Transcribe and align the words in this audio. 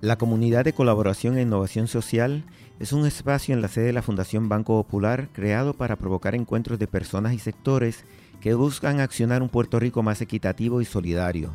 La 0.00 0.16
comunidad 0.16 0.64
de 0.64 0.72
colaboración 0.72 1.36
e 1.36 1.42
innovación 1.42 1.86
social 1.86 2.44
es 2.78 2.94
un 2.94 3.04
espacio 3.06 3.54
en 3.54 3.60
la 3.60 3.68
sede 3.68 3.86
de 3.86 3.92
la 3.92 4.00
Fundación 4.00 4.48
Banco 4.48 4.82
Popular 4.82 5.28
creado 5.34 5.74
para 5.74 5.96
provocar 5.96 6.34
encuentros 6.34 6.78
de 6.78 6.86
personas 6.86 7.34
y 7.34 7.38
sectores 7.38 8.04
que 8.40 8.54
buscan 8.54 9.00
accionar 9.00 9.42
un 9.42 9.50
Puerto 9.50 9.78
Rico 9.78 10.02
más 10.02 10.22
equitativo 10.22 10.80
y 10.80 10.86
solidario. 10.86 11.54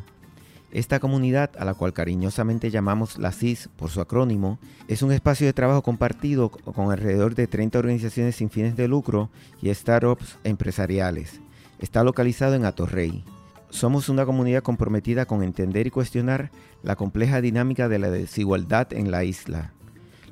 Esta 0.70 1.00
comunidad, 1.00 1.50
a 1.58 1.64
la 1.64 1.74
cual 1.74 1.92
cariñosamente 1.92 2.70
llamamos 2.70 3.18
la 3.18 3.32
CIS 3.32 3.68
por 3.76 3.90
su 3.90 4.00
acrónimo, 4.00 4.60
es 4.86 5.02
un 5.02 5.10
espacio 5.10 5.48
de 5.48 5.52
trabajo 5.52 5.82
compartido 5.82 6.50
con 6.50 6.92
alrededor 6.92 7.34
de 7.34 7.48
30 7.48 7.80
organizaciones 7.80 8.36
sin 8.36 8.50
fines 8.50 8.76
de 8.76 8.86
lucro 8.86 9.28
y 9.60 9.74
startups 9.74 10.38
empresariales. 10.44 11.40
Está 11.80 12.04
localizado 12.04 12.54
en 12.54 12.64
Atorrey. 12.64 13.24
Somos 13.70 14.08
una 14.08 14.24
comunidad 14.24 14.62
comprometida 14.62 15.26
con 15.26 15.42
entender 15.42 15.86
y 15.86 15.90
cuestionar 15.90 16.50
la 16.82 16.96
compleja 16.96 17.40
dinámica 17.40 17.88
de 17.88 17.98
la 17.98 18.10
desigualdad 18.10 18.92
en 18.92 19.10
la 19.10 19.24
isla. 19.24 19.72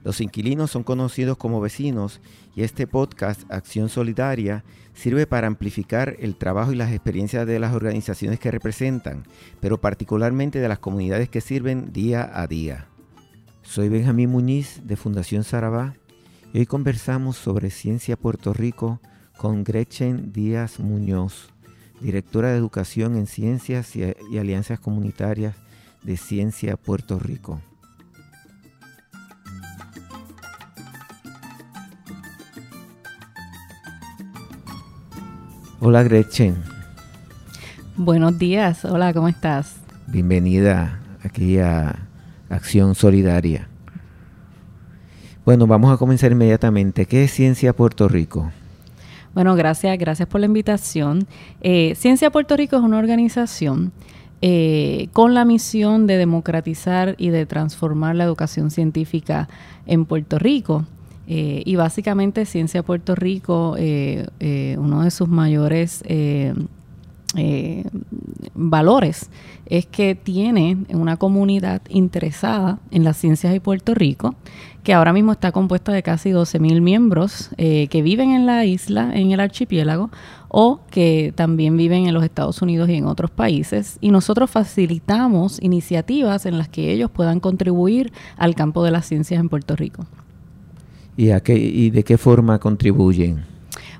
Los 0.05 0.21
inquilinos 0.21 0.71
son 0.71 0.85
conocidos 0.85 1.39
como 1.39 1.63
vecinos 1.63 2.21
y 2.55 2.63
este 2.63 2.87
podcast, 2.87 3.51
Acción 3.51 3.89
Solidaria, 3.89 4.63
sirve 4.93 5.27
para 5.27 5.47
amplificar 5.47 6.17
el 6.21 6.37
trabajo 6.37 6.73
y 6.73 6.77
las 6.77 6.93
experiencias 6.93 7.47
de 7.47 7.59
las 7.59 7.75
organizaciones 7.75 8.39
que 8.39 8.51
representan, 8.51 9.25
pero 9.61 9.81
particularmente 9.81 10.59
de 10.61 10.69
las 10.69 10.79
comunidades 10.79 11.31
que 11.31 11.41
sirven 11.41 11.91
día 11.93 12.31
a 12.35 12.47
día. 12.47 12.87
Soy 13.63 13.89
Benjamín 13.89 14.31
Muñiz 14.31 14.83
de 14.85 14.97
Fundación 14.97 15.43
Sarabá 15.43 15.95
y 16.53 16.59
hoy 16.59 16.67
conversamos 16.67 17.39
sobre 17.39 17.71
Ciencia 17.71 18.19
Puerto 18.19 18.53
Rico 18.53 19.01
con 19.39 19.65
Gretchen 19.65 20.33
Díaz 20.33 20.81
Muñoz 20.81 21.54
directora 22.05 22.51
de 22.51 22.59
Educación 22.59 23.17
en 23.17 23.27
Ciencias 23.27 23.97
y, 23.97 24.39
Alianzas 24.39 24.79
Comunitarias 24.79 25.57
de 26.03 26.19
Ciencia 26.19 26.77
Puerto 26.77 27.19
Rico. 27.19 27.63
Hola 35.81 36.03
Gretchen. 36.03 36.57
Buenos 37.97 38.39
días, 38.39 38.85
hola, 38.85 39.15
¿cómo 39.15 39.29
estás? 39.29 39.77
Bienvenida 40.07 41.01
aquí 41.23 41.59
a 41.59 42.07
Acción 42.51 42.95
Solidaria. 42.95 43.69
Bueno, 45.47 45.67
vamos 45.67 45.91
a 45.93 45.97
comenzar 45.97 46.33
inmediatamente. 46.33 47.07
¿Qué 47.07 47.25
es 47.25 47.33
Ciencia 47.33 47.73
Puerto 47.73 48.09
Rico? 48.09 48.53
Bueno, 49.35 49.57
gracias, 49.57 49.99
gracias 49.99 50.29
por 50.29 50.41
la 50.41 50.47
invitación. 50.47 51.27
Eh, 51.61 51.95
Ciencia 51.97 52.31
Puerto 52.31 52.57
Rico 52.57 52.77
es 52.77 52.83
una 52.83 52.99
organización 52.99 53.93
eh, 54.41 55.09
con 55.13 55.35
la 55.35 55.45
misión 55.45 56.07
de 56.07 56.19
democratizar 56.19 57.17
y 57.19 57.31
de 57.31 57.45
transformar 57.45 58.15
la 58.15 58.25
educación 58.25 58.71
científica 58.71 59.49
en 59.87 60.05
Puerto 60.05 60.39
Rico. 60.39 60.87
Eh, 61.27 61.63
y 61.65 61.75
básicamente 61.77 62.45
Ciencia 62.45 62.83
Puerto 62.83 63.15
Rico, 63.15 63.73
uno 63.73 65.03
de 65.03 65.11
sus 65.11 65.29
mayores 65.29 66.05
valores 68.55 69.31
es 69.67 69.87
que 69.87 70.15
tiene 70.15 70.79
una 70.91 71.17
comunidad 71.17 71.83
interesada 71.89 72.79
en 72.91 73.05
las 73.05 73.17
ciencias 73.17 73.53
de 73.53 73.61
Puerto 73.61 73.95
Rico 73.95 74.35
que 74.85 74.93
ahora 74.93 75.15
mismo 75.15 75.33
está 75.33 75.51
compuesta 75.51 75.93
de 75.93 76.03
casi 76.03 76.31
12.000 76.31 76.83
miembros 76.83 77.51
eh, 77.57 77.89
que 77.89 78.03
viven 78.03 78.31
en 78.33 78.45
la 78.45 78.67
isla, 78.67 79.11
en 79.15 79.33
el 79.33 79.41
archipiélago, 79.41 80.11
o 80.49 80.81
que 80.91 81.33
también 81.35 81.77
viven 81.77 82.07
en 82.07 82.13
los 82.13 82.23
Estados 82.23 82.61
Unidos 82.61 82.91
y 82.91 82.95
en 82.95 83.07
otros 83.07 83.31
países. 83.31 83.97
Y 84.03 84.11
nosotros 84.11 84.51
facilitamos 84.51 85.61
iniciativas 85.63 86.45
en 86.45 86.59
las 86.59 86.69
que 86.69 86.93
ellos 86.93 87.11
puedan 87.11 87.41
contribuir 87.41 88.13
al 88.37 88.55
campo 88.55 88.85
de 88.85 88.91
las 88.91 89.07
ciencias 89.07 89.41
en 89.41 89.49
Puerto 89.49 89.75
Rico. 89.75 90.05
¿Y, 91.17 91.31
a 91.31 91.41
qué, 91.41 91.57
y 91.57 91.91
de 91.91 92.05
qué 92.05 92.19
forma 92.19 92.59
contribuyen? 92.59 93.54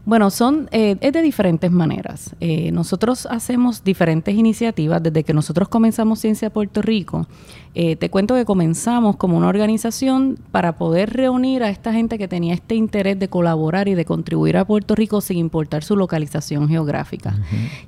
Bueno, 0.07 0.31
son 0.31 0.69
eh, 0.71 0.97
es 1.01 1.13
de 1.15 1.23
diferentes 1.23 1.71
maneras. 1.71 2.37
Eh, 2.41 2.71
nosotros 2.73 3.27
hacemos 3.31 3.85
diferentes 3.85 4.35
iniciativas 4.35 5.03
desde 5.03 5.25
que 5.25 5.33
nosotros 5.33 5.69
comenzamos 5.69 6.19
Ciencia 6.19 6.51
Puerto 6.51 6.83
Rico. 6.83 7.27
Eh, 7.75 7.97
te 7.97 8.11
cuento 8.11 8.35
que 8.35 8.45
comenzamos 8.45 9.17
como 9.17 9.39
una 9.39 9.49
organización 9.49 10.39
para 10.53 10.77
poder 10.77 11.11
reunir 11.15 11.63
a 11.63 11.71
esta 11.71 11.93
gente 11.95 12.19
que 12.19 12.29
tenía 12.29 12.53
este 12.53 12.75
interés 12.75 13.19
de 13.19 13.29
colaborar 13.29 13.89
y 13.89 13.95
de 13.95 14.05
contribuir 14.05 14.59
a 14.59 14.67
Puerto 14.67 14.95
Rico 14.95 15.23
sin 15.23 15.39
importar 15.39 15.83
su 15.83 15.97
localización 15.97 16.69
geográfica. 16.69 17.39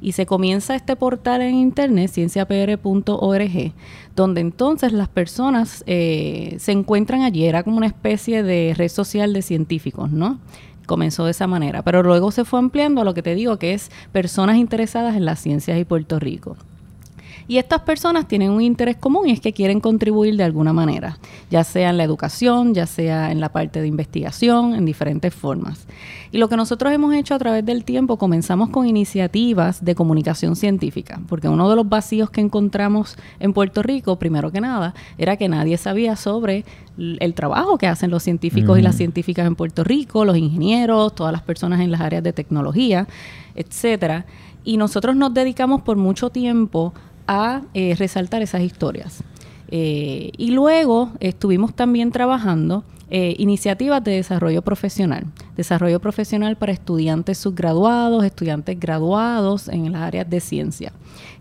Y 0.00 0.12
se 0.12 0.24
comienza 0.24 0.74
este 0.74 0.96
portal 0.96 1.42
en 1.42 1.54
internet, 1.54 2.10
cienciapr.org, 2.10 3.72
donde 4.16 4.40
entonces 4.40 4.92
las 4.92 5.08
personas 5.08 5.84
se 5.86 6.72
encuentran 6.72 7.22
allí. 7.22 7.44
Era 7.44 7.62
como 7.62 7.76
una 7.76 7.86
especie 7.86 8.42
de 8.42 8.74
red 8.76 8.88
social 8.88 9.32
de 9.34 9.42
científicos, 9.42 10.10
¿no? 10.10 10.40
Comenzó 10.86 11.24
de 11.24 11.32
esa 11.32 11.46
manera, 11.46 11.82
pero 11.82 12.02
luego 12.02 12.30
se 12.30 12.44
fue 12.44 12.58
ampliando 12.58 13.00
a 13.00 13.04
lo 13.04 13.14
que 13.14 13.22
te 13.22 13.34
digo 13.34 13.58
que 13.58 13.74
es 13.74 13.90
personas 14.12 14.56
interesadas 14.56 15.16
en 15.16 15.24
las 15.24 15.40
ciencias 15.40 15.78
y 15.78 15.84
Puerto 15.84 16.18
Rico. 16.18 16.56
Y 17.48 17.58
estas 17.58 17.82
personas 17.82 18.26
tienen 18.26 18.50
un 18.50 18.60
interés 18.60 18.96
común 18.96 19.28
y 19.28 19.32
es 19.32 19.40
que 19.40 19.52
quieren 19.52 19.80
contribuir 19.80 20.36
de 20.36 20.44
alguna 20.44 20.72
manera, 20.72 21.18
ya 21.50 21.62
sea 21.62 21.90
en 21.90 21.96
la 21.96 22.04
educación, 22.04 22.74
ya 22.74 22.86
sea 22.86 23.30
en 23.30 23.40
la 23.40 23.50
parte 23.50 23.80
de 23.80 23.86
investigación, 23.86 24.74
en 24.74 24.84
diferentes 24.84 25.32
formas. 25.32 25.86
Y 26.32 26.38
lo 26.38 26.48
que 26.48 26.56
nosotros 26.56 26.92
hemos 26.92 27.14
hecho 27.14 27.34
a 27.34 27.38
través 27.38 27.64
del 27.64 27.84
tiempo, 27.84 28.16
comenzamos 28.16 28.70
con 28.70 28.86
iniciativas 28.86 29.84
de 29.84 29.94
comunicación 29.94 30.56
científica, 30.56 31.20
porque 31.28 31.48
uno 31.48 31.70
de 31.70 31.76
los 31.76 31.88
vacíos 31.88 32.30
que 32.30 32.40
encontramos 32.40 33.16
en 33.38 33.52
Puerto 33.52 33.82
Rico, 33.82 34.18
primero 34.18 34.50
que 34.50 34.60
nada, 34.60 34.94
era 35.16 35.36
que 35.36 35.48
nadie 35.48 35.76
sabía 35.76 36.16
sobre 36.16 36.64
el 36.98 37.34
trabajo 37.34 37.78
que 37.78 37.86
hacen 37.86 38.10
los 38.10 38.22
científicos 38.22 38.78
y 38.78 38.82
las 38.82 38.96
científicas 38.96 39.46
en 39.46 39.54
Puerto 39.54 39.84
Rico, 39.84 40.24
los 40.24 40.36
ingenieros, 40.36 41.14
todas 41.14 41.32
las 41.32 41.42
personas 41.42 41.80
en 41.80 41.90
las 41.90 42.00
áreas 42.00 42.22
de 42.22 42.32
tecnología, 42.32 43.06
etcétera. 43.54 44.26
Y 44.64 44.78
nosotros 44.78 45.14
nos 45.14 45.32
dedicamos 45.32 45.82
por 45.82 45.96
mucho 45.96 46.30
tiempo 46.30 46.92
a 47.26 47.62
eh, 47.74 47.94
resaltar 47.98 48.42
esas 48.42 48.62
historias. 48.62 49.22
Eh, 49.68 50.30
y 50.36 50.50
luego 50.52 51.10
estuvimos 51.18 51.74
también 51.74 52.12
trabajando 52.12 52.84
eh, 53.08 53.34
iniciativas 53.38 54.02
de 54.02 54.12
desarrollo 54.12 54.62
profesional, 54.62 55.26
desarrollo 55.56 56.00
profesional 56.00 56.56
para 56.56 56.72
estudiantes 56.72 57.38
subgraduados, 57.38 58.24
estudiantes 58.24 58.78
graduados 58.78 59.68
en 59.68 59.92
las 59.92 60.02
áreas 60.02 60.28
de 60.28 60.40
ciencia. 60.40 60.92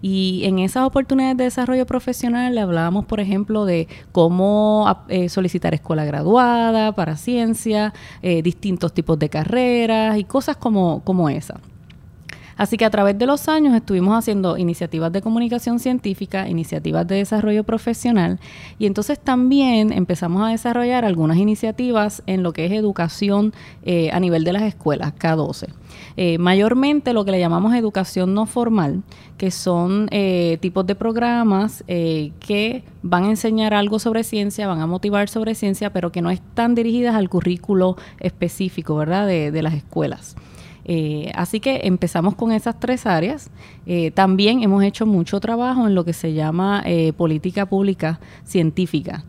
Y 0.02 0.42
en 0.46 0.60
esas 0.60 0.86
oportunidades 0.86 1.38
de 1.38 1.44
desarrollo 1.46 1.86
profesional 1.86 2.54
le 2.54 2.62
hablábamos, 2.62 3.06
por 3.06 3.20
ejemplo, 3.20 3.66
de 3.66 3.88
cómo 4.12 4.86
solicitar 5.28 5.74
escuela 5.74 6.06
graduada 6.06 6.92
para 6.94 7.18
ciencia, 7.18 7.94
distintos 8.22 8.94
tipos 8.94 9.18
de 9.18 9.30
carreras 9.30 10.18
y 10.20 10.24
cosas 10.24 10.58
como, 10.58 11.02
como 11.04 11.30
esa. 11.30 11.60
Así 12.58 12.78
que 12.78 12.86
a 12.86 12.90
través 12.90 13.18
de 13.18 13.26
los 13.26 13.50
años 13.50 13.76
estuvimos 13.76 14.18
haciendo 14.18 14.58
iniciativas 14.58 15.12
de 15.12 15.22
comunicación 15.22 15.80
científica, 15.80 16.48
iniciativas 16.48 17.06
de 17.06 17.16
desarrollo 17.16 17.64
profesional 17.66 18.40
y 18.80 18.86
entonces 18.86 19.20
también 19.20 19.92
empezamos 19.92 20.42
a 20.42 20.50
desarrollar 20.50 21.04
algunas 21.04 21.38
iniciativas 21.38 22.24
en 22.28 22.44
lo 22.44 22.54
que 22.54 22.66
es 22.66 22.72
educación 22.72 23.54
eh, 23.84 24.10
a 24.12 24.20
nivel 24.20 24.46
de 24.46 24.54
las 24.54 24.64
escuelas, 24.64 25.14
K12. 25.16 25.68
Eh, 26.18 26.38
mayormente 26.38 27.14
lo 27.14 27.26
que 27.26 27.32
le 27.32 27.40
llamamos 27.40 27.74
educación 27.76 28.34
no 28.34 28.46
formal, 28.46 29.04
que 29.38 29.52
son 29.52 30.08
eh, 30.12 30.58
tipos 30.62 30.88
de 30.88 30.96
programas 30.96 31.84
que 31.88 32.84
van 33.02 33.26
a 33.26 33.30
enseñar 33.30 33.74
algo 33.74 34.00
sobre 34.00 34.24
ciencia, 34.24 34.68
van 34.68 34.80
a 34.80 34.88
motivar 34.88 35.28
sobre 35.28 35.56
ciencia, 35.56 35.92
pero 35.92 36.12
que 36.12 36.22
no 36.22 36.32
están 36.32 36.74
dirigidas 36.74 37.16
al 37.16 37.30
currículo 37.30 37.98
específico, 38.20 38.96
¿verdad?, 38.96 39.28
de 39.28 39.62
las 39.62 39.74
escuelas. 39.74 40.36
Eh, 40.86 41.32
así 41.34 41.60
que 41.60 41.82
empezamos 41.84 42.36
con 42.36 42.52
esas 42.52 42.80
tres 42.80 43.06
áreas. 43.06 43.50
Eh, 43.86 44.12
también 44.12 44.62
hemos 44.62 44.84
hecho 44.84 45.06
mucho 45.06 45.40
trabajo 45.40 45.88
en 45.88 45.96
lo 45.96 46.06
que 46.06 46.14
se 46.14 46.34
llama 46.34 46.84
eh, 46.86 47.12
política 47.14 47.66
pública 47.66 48.20
científica. 48.46 49.26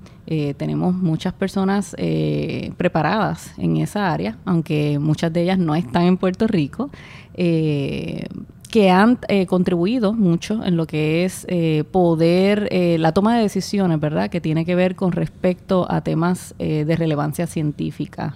tenemos 0.57 0.93
muchas 0.93 1.33
personas 1.35 1.95
preparadas 2.77 3.53
en 3.59 3.77
esa 3.77 4.13
área, 4.13 4.37
aunque 4.45 4.99
muchas 4.99 5.33
de 5.33 5.43
ellas 5.43 5.57
no 5.57 5.77
están 5.77 6.03
en 6.03 6.17
Puerto 6.17 6.49
Rico, 6.49 6.91
que 7.37 8.91
han 8.91 9.21
contribuido 9.47 10.13
mucho 10.13 10.65
en 10.65 10.77
lo 10.77 10.85
que 10.89 11.25
es 11.25 11.47
poder, 11.93 12.69
la 12.99 13.13
toma 13.13 13.37
de 13.37 13.43
decisiones, 13.43 14.01
¿verdad? 14.01 14.29
Que 14.29 14.41
tiene 14.41 14.65
que 14.65 14.75
ver 14.75 14.97
con 14.97 15.13
respecto 15.13 15.87
a 15.89 16.01
temas 16.01 16.57
de 16.59 16.97
relevancia 16.97 17.47
científica. 17.47 18.35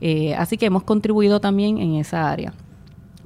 Eh, 0.00 0.34
así 0.34 0.56
que 0.56 0.66
hemos 0.66 0.82
contribuido 0.82 1.40
también 1.40 1.78
en 1.78 1.94
esa 1.94 2.30
área. 2.30 2.52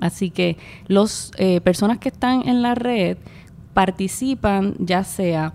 Así 0.00 0.30
que 0.30 0.56
las 0.86 1.30
eh, 1.36 1.60
personas 1.60 1.98
que 1.98 2.08
están 2.08 2.48
en 2.48 2.62
la 2.62 2.74
red 2.74 3.18
participan 3.74 4.74
ya 4.78 5.04
sea 5.04 5.52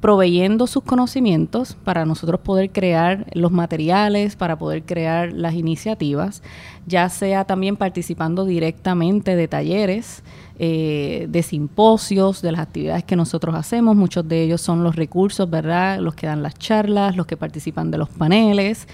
proveyendo 0.00 0.68
sus 0.68 0.84
conocimientos 0.84 1.76
para 1.82 2.04
nosotros 2.04 2.40
poder 2.40 2.70
crear 2.70 3.26
los 3.34 3.50
materiales, 3.50 4.36
para 4.36 4.56
poder 4.56 4.84
crear 4.84 5.32
las 5.32 5.54
iniciativas, 5.54 6.42
ya 6.86 7.08
sea 7.08 7.44
también 7.44 7.76
participando 7.76 8.44
directamente 8.44 9.34
de 9.34 9.48
talleres, 9.48 10.22
eh, 10.60 11.26
de 11.28 11.42
simposios, 11.42 12.42
de 12.42 12.52
las 12.52 12.60
actividades 12.60 13.02
que 13.02 13.16
nosotros 13.16 13.56
hacemos. 13.56 13.96
Muchos 13.96 14.26
de 14.28 14.44
ellos 14.44 14.60
son 14.60 14.84
los 14.84 14.94
recursos, 14.94 15.50
¿verdad? 15.50 15.98
Los 15.98 16.14
que 16.14 16.28
dan 16.28 16.44
las 16.44 16.54
charlas, 16.54 17.16
los 17.16 17.26
que 17.26 17.36
participan 17.36 17.90
de 17.90 17.98
los 17.98 18.08
paneles. 18.08 18.86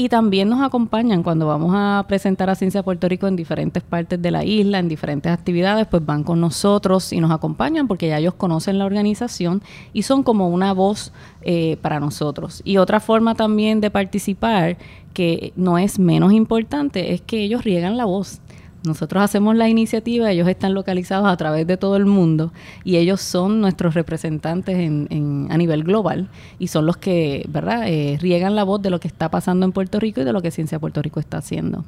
Y 0.00 0.08
también 0.08 0.48
nos 0.48 0.62
acompañan 0.62 1.22
cuando 1.22 1.46
vamos 1.46 1.72
a 1.74 2.06
presentar 2.08 2.48
a 2.48 2.54
Ciencia 2.54 2.82
Puerto 2.82 3.06
Rico 3.06 3.26
en 3.26 3.36
diferentes 3.36 3.82
partes 3.82 4.22
de 4.22 4.30
la 4.30 4.46
isla, 4.46 4.78
en 4.78 4.88
diferentes 4.88 5.30
actividades, 5.30 5.86
pues 5.88 6.06
van 6.06 6.24
con 6.24 6.40
nosotros 6.40 7.12
y 7.12 7.20
nos 7.20 7.30
acompañan 7.30 7.86
porque 7.86 8.08
ya 8.08 8.16
ellos 8.16 8.32
conocen 8.32 8.78
la 8.78 8.86
organización 8.86 9.60
y 9.92 10.04
son 10.04 10.22
como 10.22 10.48
una 10.48 10.72
voz 10.72 11.12
eh, 11.42 11.76
para 11.82 12.00
nosotros. 12.00 12.62
Y 12.64 12.78
otra 12.78 12.98
forma 12.98 13.34
también 13.34 13.82
de 13.82 13.90
participar, 13.90 14.78
que 15.12 15.52
no 15.54 15.76
es 15.76 15.98
menos 15.98 16.32
importante, 16.32 17.12
es 17.12 17.20
que 17.20 17.42
ellos 17.42 17.64
riegan 17.64 17.98
la 17.98 18.06
voz. 18.06 18.40
Nosotros 18.82 19.22
hacemos 19.22 19.56
la 19.56 19.68
iniciativa, 19.68 20.30
ellos 20.30 20.48
están 20.48 20.72
localizados 20.72 21.28
a 21.28 21.36
través 21.36 21.66
de 21.66 21.76
todo 21.76 21.96
el 21.96 22.06
mundo 22.06 22.50
y 22.82 22.96
ellos 22.96 23.20
son 23.20 23.60
nuestros 23.60 23.92
representantes 23.92 24.78
en, 24.78 25.48
a 25.50 25.58
nivel 25.58 25.84
global 25.84 26.28
y 26.58 26.68
son 26.68 26.86
los 26.86 26.96
que, 26.96 27.44
¿verdad?, 27.50 27.82
eh, 27.86 28.16
riegan 28.20 28.56
la 28.56 28.64
voz 28.64 28.80
de 28.80 28.88
lo 28.88 28.98
que 28.98 29.08
está 29.08 29.30
pasando 29.30 29.66
en 29.66 29.72
Puerto 29.72 30.00
Rico 30.00 30.22
y 30.22 30.24
de 30.24 30.32
lo 30.32 30.40
que 30.40 30.50
Ciencia 30.50 30.78
Puerto 30.78 31.02
Rico 31.02 31.20
está 31.20 31.38
haciendo. 31.38 31.84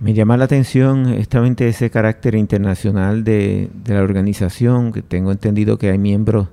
Me 0.00 0.14
llama 0.14 0.38
la 0.38 0.44
atención 0.44 1.14
justamente 1.14 1.68
ese 1.68 1.90
carácter 1.90 2.36
internacional 2.36 3.22
de, 3.22 3.68
la 3.84 4.02
organización, 4.02 4.92
que 4.92 5.02
tengo 5.02 5.30
entendido 5.30 5.76
que 5.76 5.90
hay 5.90 5.98
miembros 5.98 6.48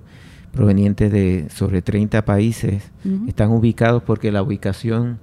provenientes 0.52 1.12
de 1.12 1.48
sobre 1.50 1.82
30 1.82 2.26
países, 2.26 2.92
están 3.28 3.52
ubicados 3.52 4.04
porque 4.04 4.32
la 4.32 4.42
ubicación 4.42 5.20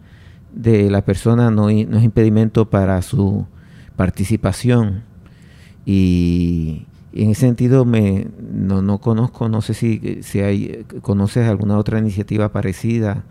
de 0.55 0.90
la 0.90 1.05
persona 1.05 1.50
no, 1.50 1.64
no 1.64 1.99
es 1.99 2.05
impedimento 2.05 2.70
para 2.70 3.00
su 3.02 3.46
participación 3.96 5.02
y, 5.84 6.86
en 7.14 7.30
ese 7.30 7.42
sentido 7.42 7.84
me 7.84 8.26
no, 8.40 8.80
no 8.80 8.98
conozco, 8.98 9.48
no 9.48 9.60
sé 9.60 9.74
si, 9.74 10.22
si 10.22 10.40
hay, 10.40 10.86
conoces 11.02 11.46
alguna 11.46 11.76
otra 11.76 11.98
iniciativa 11.98 12.50
parecida 12.52 13.24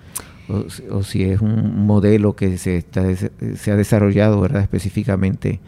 o, 0.91 1.03
si 1.03 1.23
es 1.23 1.41
un 1.41 1.85
modelo 1.85 2.35
que 2.35 2.57
se, 2.57 2.77
está, 2.77 3.03
se 3.15 3.71
ha 3.71 3.75
desarrollado 3.75 4.39
¿verdad? 4.39 4.61
específicamente 4.61 5.59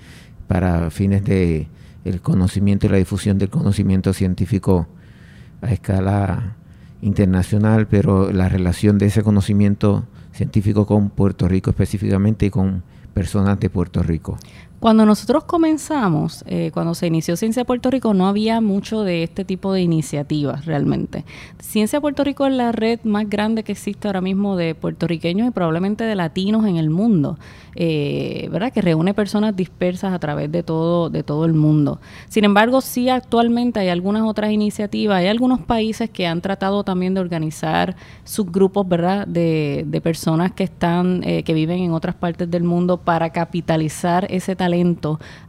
para 0.48 0.92
fines 0.92 1.24
de 1.24 1.68
el 2.06 2.22
conocimiento 2.22 2.86
y 2.86 2.90
la 2.90 2.98
difusión 2.98 3.38
del 3.38 3.50
conocimiento 3.50 4.14
científico 4.14 4.88
a 5.62 5.72
escala 5.72 6.56
internacional, 7.02 7.88
pero 7.88 8.32
la 8.32 8.50
relación 8.50 8.98
de 8.98 9.08
ese 9.08 9.24
conocimiento 9.24 10.06
científico 10.34 10.86
con 10.86 11.10
Puerto 11.10 11.48
Rico 11.48 11.70
específicamente 11.70 12.48
y 12.48 12.50
con 12.50 12.84
personas 13.14 13.60
de 13.60 13.70
Puerto 13.70 14.04
Rico. 14.04 14.38
Cuando 14.84 15.06
nosotros 15.06 15.46
comenzamos, 15.46 16.44
eh, 16.46 16.70
cuando 16.74 16.94
se 16.94 17.08
inició 17.08 17.38
Ciencia 17.38 17.64
Puerto 17.64 17.90
Rico, 17.90 18.14
no 18.14 18.28
había 18.28 18.60
mucho 18.60 19.04
de 19.04 19.24
este 19.24 19.46
tipo 19.46 19.72
de 19.72 19.80
iniciativas 19.80 20.66
realmente. 20.66 21.24
Ciencia 21.60 22.02
Puerto 22.02 22.26
Rico 22.26 22.46
es 22.48 22.52
la 22.52 22.74
red 22.74 23.00
más 23.06 23.30
grande 23.30 23.64
que 23.64 23.72
existe 23.72 24.10
ahora 24.10 24.20
mismo 24.20 24.58
de 24.58 24.76
puertorriqueños 24.76 25.48
y 25.48 25.52
probablemente 25.52 26.04
de 26.04 26.16
latinos 26.16 26.66
en 26.66 26.76
el 26.76 26.90
mundo, 26.90 27.40
eh, 27.76 28.50
¿verdad? 28.52 28.74
Que 28.74 28.82
reúne 28.82 29.14
personas 29.14 29.56
dispersas 29.56 30.12
a 30.12 30.20
través 30.20 30.52
de 30.52 30.64
todo, 30.64 31.10
de 31.10 31.24
todo 31.24 31.46
el 31.46 31.54
mundo. 31.54 32.02
Sin 32.28 32.44
embargo, 32.44 32.82
sí 32.82 33.08
actualmente 33.08 33.80
hay 33.80 33.88
algunas 33.88 34.24
otras 34.24 34.52
iniciativas, 34.52 35.20
hay 35.20 35.28
algunos 35.28 35.62
países 35.62 36.10
que 36.10 36.28
han 36.28 36.42
tratado 36.42 36.84
también 36.84 37.14
de 37.14 37.22
organizar 37.22 37.96
subgrupos, 38.26 38.86
¿verdad? 38.86 39.28
De, 39.28 39.86
de 39.88 40.02
personas 40.02 40.52
que 40.52 40.66
están, 40.66 41.24
eh, 41.24 41.44
que 41.44 41.54
viven 41.54 41.80
en 41.80 41.94
otras 41.94 42.16
partes 42.16 42.52
del 42.52 42.64
mundo 42.64 42.98
para 42.98 43.30
capitalizar 43.30 44.28
ese 44.30 44.58
talento 44.58 44.73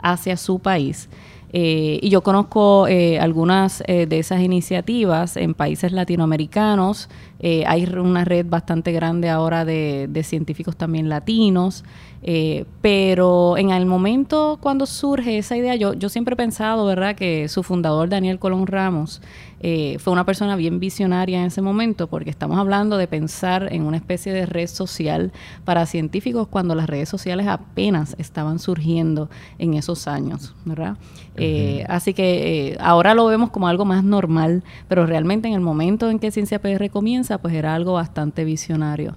hacia 0.01 0.37
su 0.37 0.59
país. 0.59 1.09
Eh, 1.57 2.01
y 2.03 2.09
yo 2.09 2.23
conozco 2.23 2.89
eh, 2.89 3.21
algunas 3.21 3.85
eh, 3.87 4.07
de 4.07 4.19
esas 4.19 4.41
iniciativas 4.41 5.37
en 5.37 5.55
países 5.55 5.93
latinoamericanos. 5.93 7.09
hay 7.41 7.85
una 7.85 8.25
red 8.25 8.47
bastante 8.49 8.91
grande 8.91 9.29
ahora 9.29 9.65
de, 9.65 10.09
de 10.09 10.23
científicos 10.25 10.77
también 10.77 11.09
latinos. 11.09 11.85
Eh, 12.27 12.65
pero 12.81 13.59
en 13.59 13.69
el 13.69 13.85
momento 13.85 14.59
cuando 14.63 14.87
surge 14.87 15.37
esa 15.37 15.59
idea, 15.59 15.77
yo, 15.77 15.93
yo 15.93 16.09
siempre 16.09 16.33
he 16.33 16.37
pensado, 16.37 16.87
¿verdad?, 16.87 17.15
que 17.17 17.49
su 17.49 17.63
fundador, 17.63 18.09
Daniel 18.09 18.39
Colón 18.39 18.67
Ramos, 18.67 19.21
eh, 19.61 19.99
fue 19.99 20.15
una 20.15 20.25
persona 20.25 20.57
bien 20.57 20.81
visionaria 20.81 21.41
en 21.41 21.47
ese 21.47 21.61
momento, 21.61 22.07
porque 22.07 22.31
estamos 22.31 22.59
hablando 22.59 22.97
de 22.97 23.07
pensar 23.07 23.71
en 23.71 23.83
una 23.83 23.99
especie 23.99 24.33
de 24.33 24.47
red 24.47 24.69
social 24.69 25.33
para 25.67 25.85
científicos 25.85 26.49
cuando 26.49 26.75
las 26.75 26.89
redes 26.89 27.11
sociales 27.11 27.47
apenas 27.47 28.17
estaban 28.19 28.59
surgiendo 28.59 29.29
en 29.59 29.75
esos 29.75 30.09
años, 30.09 30.55
¿verdad? 30.65 30.97
Eh, 31.37 31.85
así 31.89 32.15
que 32.15 32.79
ahora 32.81 33.15
lo 33.15 33.27
vemos 33.27 33.51
como 33.51 33.69
algo 33.69 33.85
más 33.85 34.03
normal, 34.03 34.63
pero 34.89 35.05
realmente 35.05 35.49
en 35.49 35.55
el 35.55 35.61
momento 35.61 36.09
en 36.09 36.19
que 36.19 36.31
Ciencia 36.31 36.59
PR 36.59 36.89
comienza, 36.89 37.37
pues 37.37 37.53
era 37.53 37.75
algo 37.75 37.93
bastante 37.93 38.45
visionario. 38.45 39.15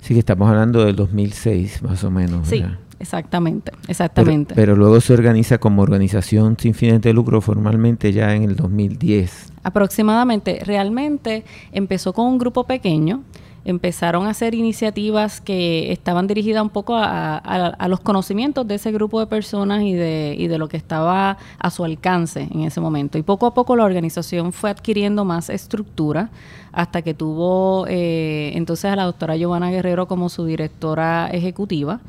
Sí, 0.00 0.14
que 0.14 0.20
estamos 0.20 0.48
hablando 0.48 0.84
del 0.84 0.96
2006, 0.96 1.82
más 1.82 2.02
o 2.04 2.10
menos. 2.10 2.48
Sí, 2.48 2.64
exactamente, 2.98 3.72
exactamente. 3.88 4.54
Pero, 4.54 4.76
luego 4.76 5.00
se 5.00 5.12
organiza 5.12 5.58
como 5.58 5.82
organización 5.82 6.56
sin 6.58 6.74
fines 6.74 7.00
de 7.00 7.12
lucro 7.12 7.40
formalmente 7.40 8.12
ya 8.12 8.34
en 8.34 8.44
el 8.44 8.56
2010. 8.56 9.52
Aproximadamente, 9.62 10.60
realmente 10.64 11.44
empezó 11.72 12.12
con 12.12 12.26
un 12.26 12.38
grupo 12.38 12.64
pequeño 12.64 13.22
empezaron 13.64 14.26
a 14.26 14.30
hacer 14.30 14.54
iniciativas 14.54 15.40
que 15.40 15.92
estaban 15.92 16.26
dirigidas 16.26 16.62
un 16.62 16.70
poco 16.70 16.94
a, 16.96 17.86
los 17.88 18.00
conocimientos 18.00 18.66
de 18.66 18.76
ese 18.76 18.92
grupo 18.92 19.20
de 19.20 19.26
personas 19.26 19.82
y 19.82 19.92
de, 19.92 20.34
y 20.38 20.48
de 20.48 20.58
lo 20.58 20.68
que 20.68 20.76
estaba 20.76 21.38
a 21.58 21.70
su 21.70 21.84
alcance 21.84 22.48
en 22.50 22.62
ese 22.62 22.80
momento. 22.80 23.18
Y 23.18 23.22
poco 23.22 23.46
a 23.46 23.54
poco 23.54 23.76
la 23.76 23.84
organización 23.84 24.52
fue 24.52 24.70
adquiriendo 24.70 25.24
más 25.24 25.50
estructura 25.50 26.30
hasta 26.72 27.02
que 27.02 27.14
tuvo 27.14 27.86
eh, 27.88 28.52
entonces 28.54 28.90
a 28.90 28.96
la 28.96 29.04
doctora 29.04 29.36
Giovanna 29.36 29.70
Guerrero 29.70 30.06
como 30.06 30.28
su 30.28 30.44
directora 30.44 31.28
ejecutiva. 31.32 32.00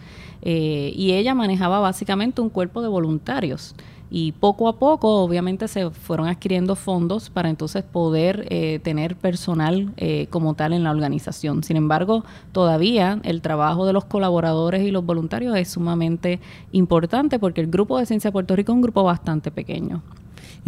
Eh, 0.41 0.93
y 0.95 1.11
ella 1.11 1.35
manejaba 1.35 1.79
básicamente 1.79 2.39
un 2.39 2.49
cuerpo 2.49 2.81
de 2.81 2.87
voluntarios 2.87 3.75
y 4.11 4.31
poco 4.33 4.67
a 4.67 4.77
poco 4.77 5.21
obviamente 5.21 5.67
se 5.67 5.89
fueron 5.89 6.27
adquiriendo 6.27 6.75
fondos 6.75 7.29
para 7.29 7.49
entonces 7.49 7.83
poder 7.83 8.47
eh, 8.49 8.79
tener 8.83 9.15
personal 9.15 9.91
eh, 9.97 10.27
como 10.29 10.53
tal 10.55 10.73
en 10.73 10.83
la 10.83 10.91
organización. 10.91 11.63
Sin 11.63 11.77
embargo, 11.77 12.23
todavía 12.51 13.19
el 13.23 13.41
trabajo 13.41 13.85
de 13.85 13.93
los 13.93 14.05
colaboradores 14.05 14.81
y 14.83 14.91
los 14.91 15.05
voluntarios 15.05 15.55
es 15.57 15.69
sumamente 15.69 16.39
importante 16.71 17.39
porque 17.39 17.61
el 17.61 17.67
grupo 17.67 17.99
de 17.99 18.05
Ciencia 18.05 18.31
Puerto 18.31 18.55
Rico 18.55 18.71
es 18.71 18.75
un 18.75 18.81
grupo 18.81 19.03
bastante 19.03 19.51
pequeño. 19.51 20.01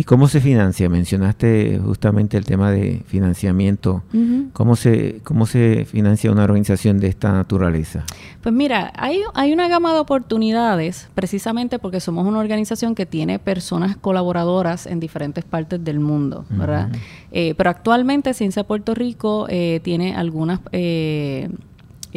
¿Y 0.02 0.04
cómo 0.04 0.28
se 0.28 0.42
financia? 0.42 0.90
Mencionaste 0.90 1.80
justamente 1.86 2.36
el 2.36 2.44
tema 2.44 2.72
de 2.72 3.04
financiamiento. 3.06 4.02
¿Cómo, 4.52 4.76
se, 4.76 5.22
¿Cómo 5.24 5.46
se 5.46 5.86
financia 5.86 6.32
una 6.32 6.44
organización 6.44 7.00
de 7.00 7.06
esta 7.06 7.32
naturaleza? 7.32 8.04
Pues 8.42 8.56
mira, 8.56 8.92
hay, 8.96 9.22
hay 9.36 9.54
una 9.54 9.68
gama 9.68 9.94
de 9.94 10.00
oportunidades 10.00 11.08
precisamente 11.14 11.78
porque 11.78 12.00
somos 12.00 12.26
una 12.26 12.40
organización 12.40 12.96
que 12.96 13.06
tiene 13.06 13.38
personas 13.38 13.96
colaboradoras 13.96 14.88
en 14.88 15.00
diferentes 15.00 15.44
partes 15.44 15.84
del 15.84 16.00
mundo, 16.00 16.46
¿verdad? 16.50 16.90
Eh, 17.32 17.54
pero 17.56 17.70
actualmente 17.70 18.34
Ciencia 18.34 18.64
Puerto 18.64 18.96
Rico 18.96 19.46
eh, 19.50 19.82
tiene 19.84 20.16
algunas... 20.16 20.62
Eh, 20.72 21.48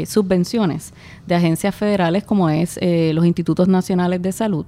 subvenciones 0.07 0.93
de 1.27 1.35
agencias 1.35 1.75
federales 1.75 2.25
como 2.25 2.51
es 2.51 2.79
los 2.83 3.25
institutos 3.25 3.69
nacionales 3.69 4.21
de 4.23 4.33
salud, 4.33 4.67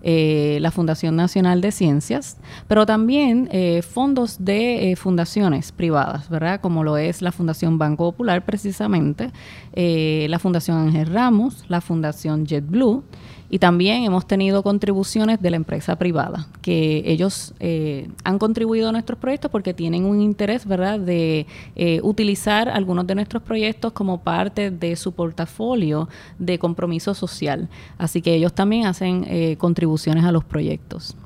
eh, 0.00 0.58
la 0.60 0.70
Fundación 0.70 1.16
Nacional 1.16 1.60
de 1.60 1.72
Ciencias, 1.72 2.36
pero 2.68 2.86
también 2.86 3.48
eh, 3.50 3.82
fondos 3.82 4.36
de 4.38 4.92
eh, 4.92 4.96
fundaciones 4.96 5.72
privadas, 5.72 6.28
¿verdad? 6.28 6.60
Como 6.60 6.84
lo 6.84 6.96
es 6.96 7.20
la 7.20 7.32
Fundación 7.32 7.78
Banco 7.78 8.12
Popular 8.12 8.44
precisamente, 8.44 9.32
la 9.74 10.38
Fundación 10.38 10.78
Ángel 10.78 11.06
Ramos, 11.06 11.64
la 11.68 11.80
Fundación 11.80 12.46
JetBlue 12.46 13.02
y 13.50 13.58
también 13.58 14.04
hemos 14.04 14.26
tenido 14.26 14.62
contribuciones 14.62 15.40
de 15.40 15.50
la 15.50 15.56
empresa 15.56 15.96
privada, 15.96 16.46
que 16.60 17.02
ellos 17.06 17.54
eh, 17.60 18.08
han 18.24 18.38
contribuido 18.38 18.90
a 18.90 18.92
nuestros 18.92 19.18
proyectos 19.18 19.50
porque 19.50 19.72
tienen 19.72 20.04
un 20.04 20.20
interés, 20.20 20.66
¿verdad?, 20.66 21.00
de 21.00 21.46
eh, 21.74 22.00
utilizar 22.02 22.68
algunos 22.68 23.06
de 23.06 23.14
nuestros 23.14 23.42
proyectos 23.42 23.92
como 23.92 24.20
parte 24.20 24.70
de 24.70 24.96
su 24.96 25.12
portafolio 25.12 26.08
de 26.38 26.58
compromiso 26.58 27.14
social. 27.14 27.68
Así 27.96 28.20
que 28.20 28.34
ellos 28.34 28.52
también 28.52 28.86
hacen 28.86 29.24
eh, 29.28 29.56
contribuciones 29.56 30.24
a 30.24 30.32
los 30.32 30.44
proyectos. 30.44 31.16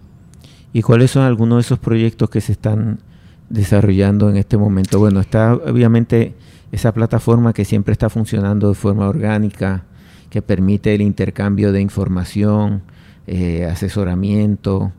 ¿Y 0.73 0.83
cuáles 0.83 1.11
son 1.11 1.25
algunos 1.25 1.57
de 1.57 1.61
esos 1.63 1.79
proyectos 1.79 2.31
que 2.31 2.41
se 2.41 2.53
están 2.53 3.01
desarrollando 3.49 4.31
en 4.31 4.37
este 4.37 4.57
momento? 4.57 4.99
Bueno, 5.01 5.21
está 5.21 5.55
obviamente 5.55 6.35
esa 6.71 6.93
plataforma 6.95 7.53
que 7.53 7.65
siempre 7.65 7.93
está 7.93 8.09
funcionando 8.09 8.69
de 8.69 8.75
forma 8.75 9.09
orgánica, 9.09 9.85
que 10.33 10.41
permite 10.41 10.95
el 10.95 11.03
intercambio 11.03 11.73
de 11.73 11.83
información, 11.83 12.81
eh, 13.27 13.67
asesoramiento, 13.67 14.91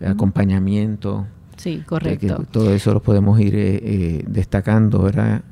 acompañamiento 0.00 1.26
Sí, 1.58 1.82
correcto. 1.84 2.46
todo 2.50 2.72
eso 2.72 2.94
lo 2.94 3.02
podemos 3.02 3.38
ir 3.38 3.52
eh, 3.54 4.24
destacando, 4.26 5.02
¿verdad? 5.02 5.42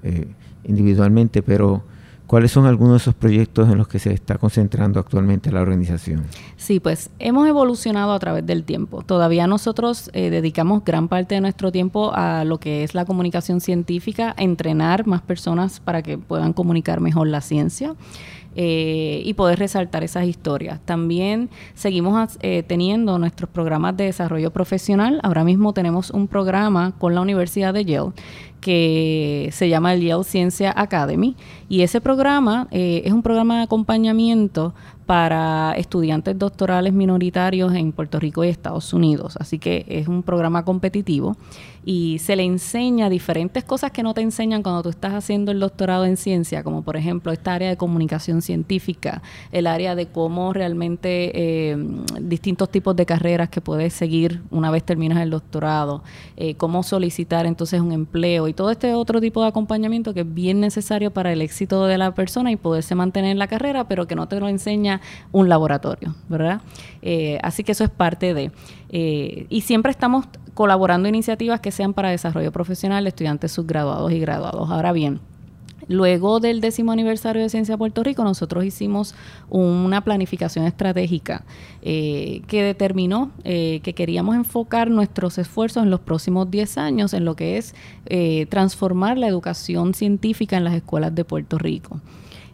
individualmente, 0.65 1.43
pero 1.43 1.83
¿Cuáles 2.27 2.51
son 2.51 2.67
algunos 2.67 2.95
de 2.95 2.97
esos 2.97 3.15
proyectos 3.15 3.71
en 3.71 3.79
los 3.79 3.87
que 3.87 4.01
se 4.01 4.13
está 4.13 4.37
concentrando 4.37 4.99
actualmente 4.99 5.53
la 5.53 5.61
organización? 5.61 6.25
Sí, 6.57 6.81
pues 6.81 7.09
hemos 7.21 7.47
evolucionado 7.47 8.13
a 8.13 8.19
través 8.19 8.45
del 8.45 8.65
tiempo. 8.65 9.03
Todavía 9.03 9.47
nosotros 9.47 10.11
eh, 10.13 10.29
dedicamos 10.31 10.85
gran 10.85 11.07
parte 11.07 11.37
de 11.37 11.41
nuestro 11.41 11.71
tiempo 11.71 12.11
a 12.15 12.43
lo 12.45 12.59
que 12.59 12.83
es 12.83 12.97
la 12.97 13.05
comunicación 13.05 13.61
científica, 13.61 14.35
a 14.37 14.43
entrenar 14.43 15.07
más 15.07 15.23
personas 15.23 15.79
para 15.79 16.03
que 16.03 16.19
puedan 16.19 16.53
comunicar 16.53 17.01
mejor 17.01 17.29
la 17.29 17.41
ciencia. 17.41 17.95
Eh, 18.59 19.21
y 19.23 19.35
poder 19.35 19.59
resaltar 19.59 20.03
esas 20.03 20.25
historias. 20.25 20.81
También 20.87 21.51
seguimos 21.75 22.39
eh, 22.41 22.63
teniendo 22.67 23.19
nuestros 23.19 23.51
programas 23.51 23.95
de 23.99 24.05
desarrollo 24.05 24.51
profesional. 24.51 25.21
Ahora 25.23 25.45
mismo 25.45 25.75
tenemos 25.75 26.11
un 26.11 26.27
programa 26.27 26.95
con 26.99 27.15
la 27.15 27.21
Universidad 27.21 27.75
de 27.75 27.85
Yale 27.85 28.13
que 28.63 29.51
se 29.53 29.69
llama 29.69 29.93
el 29.93 30.01
Yale 30.01 30.25
Ciencia 30.25 30.73
Academy 30.75 31.37
y 31.69 31.83
ese 31.83 32.01
programa 32.01 32.67
eh, 32.71 33.03
es 33.05 33.13
un 33.13 33.23
programa 33.23 33.59
de 33.59 33.65
acompañamiento 33.65 34.75
para 35.07 35.73
estudiantes 35.77 36.37
doctorales 36.37 36.93
minoritarios 36.93 37.73
en 37.75 37.93
Puerto 37.93 38.19
Rico 38.19 38.45
y 38.45 38.49
Estados 38.49 38.93
Unidos. 38.93 39.37
Así 39.39 39.61
que 39.61 39.87
es 39.89 40.09
un 40.09 40.25
programa 40.25 40.65
competitivo 40.65 41.37
y 41.85 42.19
se 42.19 42.35
le 42.35 42.43
enseña 42.43 43.09
diferentes 43.09 43.63
cosas 43.63 43.93
que 43.93 44.03
no 44.03 44.13
te 44.13 44.21
enseñan 44.21 44.65
cuando 44.65 44.83
tú 44.83 44.89
estás 44.89 45.15
haciendo 45.15 45.53
el 45.53 45.61
doctorado 45.61 46.05
en 46.05 46.17
ciencia, 46.17 46.65
como 46.65 46.83
por 46.83 46.97
ejemplo 46.97 47.31
esta 47.31 47.55
área 47.55 47.69
de 47.69 47.77
comunicación 47.77 48.43
científica, 48.43 49.23
el 49.53 49.69
área 49.69 49.95
de 49.95 50.07
cómo 50.07 50.53
realmente 50.53 51.71
eh, 51.71 51.77
distintos 52.21 52.71
tipos 52.71 52.97
de 52.97 53.07
carreras 53.07 53.49
que 53.49 53.61
puedes 53.61 53.95
seguir 53.95 54.43
una 54.51 54.73
vez 54.73 54.83
terminas 54.83 55.23
el 55.23 55.31
doctorado, 55.31 56.03
eh, 56.37 56.57
cómo 56.57 56.83
solicitar 56.83 57.47
entonces 57.47 57.81
un 57.81 57.93
empleo 57.93 58.49
y 58.49 58.53
todo 58.53 58.73
este 58.73 58.93
otro 58.95 59.21
tipo 59.21 59.41
de 59.43 59.49
acompañamiento 59.49 60.13
que 60.13 60.21
es 60.23 60.35
bien 60.35 60.59
necesario 60.59 61.13
para 61.13 61.33
el 61.33 61.41
éxito 61.41 61.87
de 61.87 61.99
la 61.99 62.13
persona 62.17 62.51
y 62.51 62.57
poderse 62.57 62.97
mantener 62.97 63.31
en 63.31 63.39
la 63.39 63.47
carrera, 63.47 63.87
pero 63.87 64.09
que 64.09 64.17
no 64.17 64.27
te 64.27 64.41
lo 64.41 64.49
enseña 64.49 64.96
un 65.33 65.49
laboratorio, 65.49 66.15
¿verdad? 66.29 66.61
Eh, 67.03 67.39
así 67.43 67.65
que 67.65 67.73
eso 67.73 67.85
es 67.85 67.91
parte 67.91 68.35
de... 68.35 68.51
y 68.91 69.61
siempre 69.63 69.91
estamos 69.91 70.27
colaborando 70.55 71.09
iniciativas 71.09 71.61
que 71.61 71.71
sean 71.71 71.93
para 71.93 72.11
desarrollo 72.11 72.53
profesional 72.53 73.05
de 73.05 73.09
estudiantes 73.09 73.53
subgraduados 73.53 74.13
y 74.13 74.19
graduados. 74.19 74.71
Ahora 74.71 74.93
bien, 74.93 75.21
Luego 75.89 76.41
del 76.41 76.61
décimo 76.61 76.91
aniversario 76.91 77.43
de 77.43 77.49
Ciencia 77.49 77.77
Puerto 77.77 78.03
Rico, 78.03 78.25
nosotros 78.25 78.65
hicimos 78.65 79.15
una 79.49 80.03
planificación 80.03 80.65
estratégica 80.65 81.45
eh, 81.83 82.43
que 82.49 82.63
determinó 82.63 83.31
eh, 83.45 83.81
que 83.85 83.93
queríamos 83.93 84.35
enfocar 84.35 84.91
nuestros 84.91 85.39
esfuerzos 85.39 85.85
en 85.85 85.91
los 85.91 86.01
próximos 86.01 86.51
10 86.51 86.79
años 86.79 87.15
en 87.15 87.25
lo 87.25 87.37
que 87.37 87.57
es 87.57 87.75
eh, 88.07 88.47
transformar 88.47 89.17
la 89.17 89.29
educación 89.29 89.95
científica 89.95 90.57
en 90.57 90.65
las 90.65 90.75
escuelas 90.75 91.15
de 91.15 91.25
Puerto 91.25 91.57
Rico. 91.57 92.01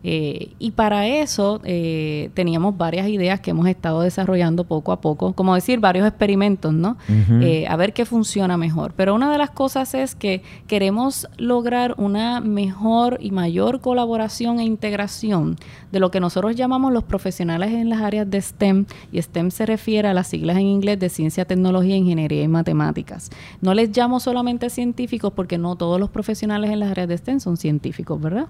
Eh, 0.05 0.51
y 0.59 0.73
para 0.73 1.07
eso 1.07 1.61
eh, 1.65 2.31
teníamos 2.35 2.77
varias 2.77 3.09
ideas 3.09 3.41
que 3.41 3.51
hemos 3.51 3.67
estado 3.69 4.01
desarrollando 4.01 4.65
poco 4.65 4.93
a 4.93 5.01
poco, 5.01 5.33
como 5.33 5.55
decir, 5.55 5.79
varios 5.81 6.07
experimentos, 6.07 6.73
¿no? 6.73 6.97
Eh, 7.41 7.67
a 7.69 7.77
ver 7.77 7.93
qué 7.93 8.05
funciona 8.05 8.57
mejor. 8.57 8.95
Pero 8.97 9.15
una 9.15 9.31
de 9.31 9.39
las 9.39 9.51
cosas 9.51 9.95
es 9.95 10.15
que 10.15 10.43
queremos 10.67 11.29
lograr 11.37 11.95
una 11.99 12.41
mejor 12.41 13.19
y 13.21 13.31
mayor 13.31 13.81
colaboración 13.81 14.61
e 14.61 14.65
integración 14.65 15.57
de 15.93 16.01
lo 16.01 16.11
que 16.11 16.21
nosotros 16.21 16.57
llamamos 16.57 16.93
los 16.93 17.05
profesionales 17.05 17.73
en 17.73 17.89
las 17.89 18.01
áreas 18.01 18.29
de 18.29 18.41
STEM, 18.41 18.87
y 19.13 19.21
STEM 19.21 19.51
se 19.51 19.67
refiere 19.67 20.09
a 20.09 20.15
las 20.15 20.27
siglas 20.29 20.57
en 20.57 20.67
inglés 20.67 20.99
de 20.99 21.09
ciencia, 21.09 21.45
tecnología, 21.45 21.97
ingeniería 21.97 22.43
y 22.43 22.49
matemáticas. 22.49 23.31
No 23.61 23.75
les 23.75 23.97
llamo 23.97 24.19
solamente 24.21 24.71
científicos 24.71 25.33
porque 25.35 25.59
no 25.59 25.77
todos 25.77 26.01
los 26.01 26.11
profesionales 26.11 26.71
en 26.71 26.81
las 26.81 26.91
áreas 26.91 27.09
de 27.09 27.19
STEM 27.19 27.41
son 27.41 27.57
científicos, 27.57 28.21
¿verdad? 28.21 28.47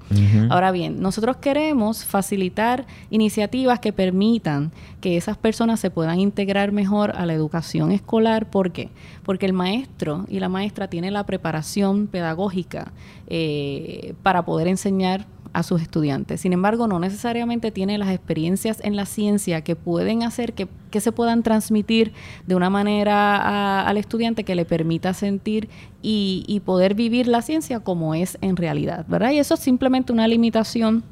Ahora 0.51 0.71
bien, 0.71 1.01
nosotros 1.01 1.37
queremos 1.43 2.07
facilitar 2.07 2.87
iniciativas 3.11 3.81
que 3.81 3.93
permitan 3.93 4.73
que 5.03 5.19
esas 5.19 5.37
personas 5.37 5.79
se 5.79 5.91
puedan 5.91 6.19
integrar 6.19 6.73
mejor 6.73 7.11
a 7.15 7.27
la 7.27 7.35
educación 7.35 7.93
escolar. 7.93 8.49
¿Por 8.49 8.73
qué? 8.73 8.89
Porque 9.23 9.45
el 9.45 9.53
maestro 9.53 10.25
y 10.31 10.41
la 10.41 10.49
maestra 10.49 10.89
tienen 10.89 11.13
la 11.13 11.27
preparación 11.27 12.07
pedagógica 12.07 12.93
eh, 13.27 14.15
para 14.23 14.47
poder 14.47 14.69
enseñar 14.69 15.27
a 15.53 15.63
sus 15.63 15.83
estudiantes. 15.83 16.41
Sin 16.41 16.53
embargo, 16.53 16.87
no 16.87 16.99
necesariamente 16.99 17.71
tiene 17.71 17.99
las 17.99 18.11
experiencias 18.11 18.81
en 18.83 18.97
la 18.97 19.07
ciencia 19.07 19.63
que 19.63 19.77
pueden 19.77 20.23
hacer 20.23 20.55
que, 20.55 20.69
se 21.01 21.13
puedan 21.13 21.43
transmitir 21.43 22.13
de 22.47 22.55
una 22.55 22.69
manera 22.69 23.87
al 23.87 23.97
estudiante 23.97 24.45
que 24.45 24.55
le 24.55 24.65
permita 24.65 25.15
sentir 25.15 25.69
y, 26.03 26.45
y 26.47 26.61
poder 26.61 26.95
vivir 26.95 27.29
la 27.29 27.41
ciencia 27.43 27.81
como 27.81 28.15
es 28.15 28.37
en 28.43 28.57
realidad, 28.57 29.07
¿verdad? 29.09 29.33
Y 29.33 29.39
eso 29.39 29.55
es 29.55 29.61
simplemente 29.61 30.13
una 30.13 30.29
limitación 30.29 31.03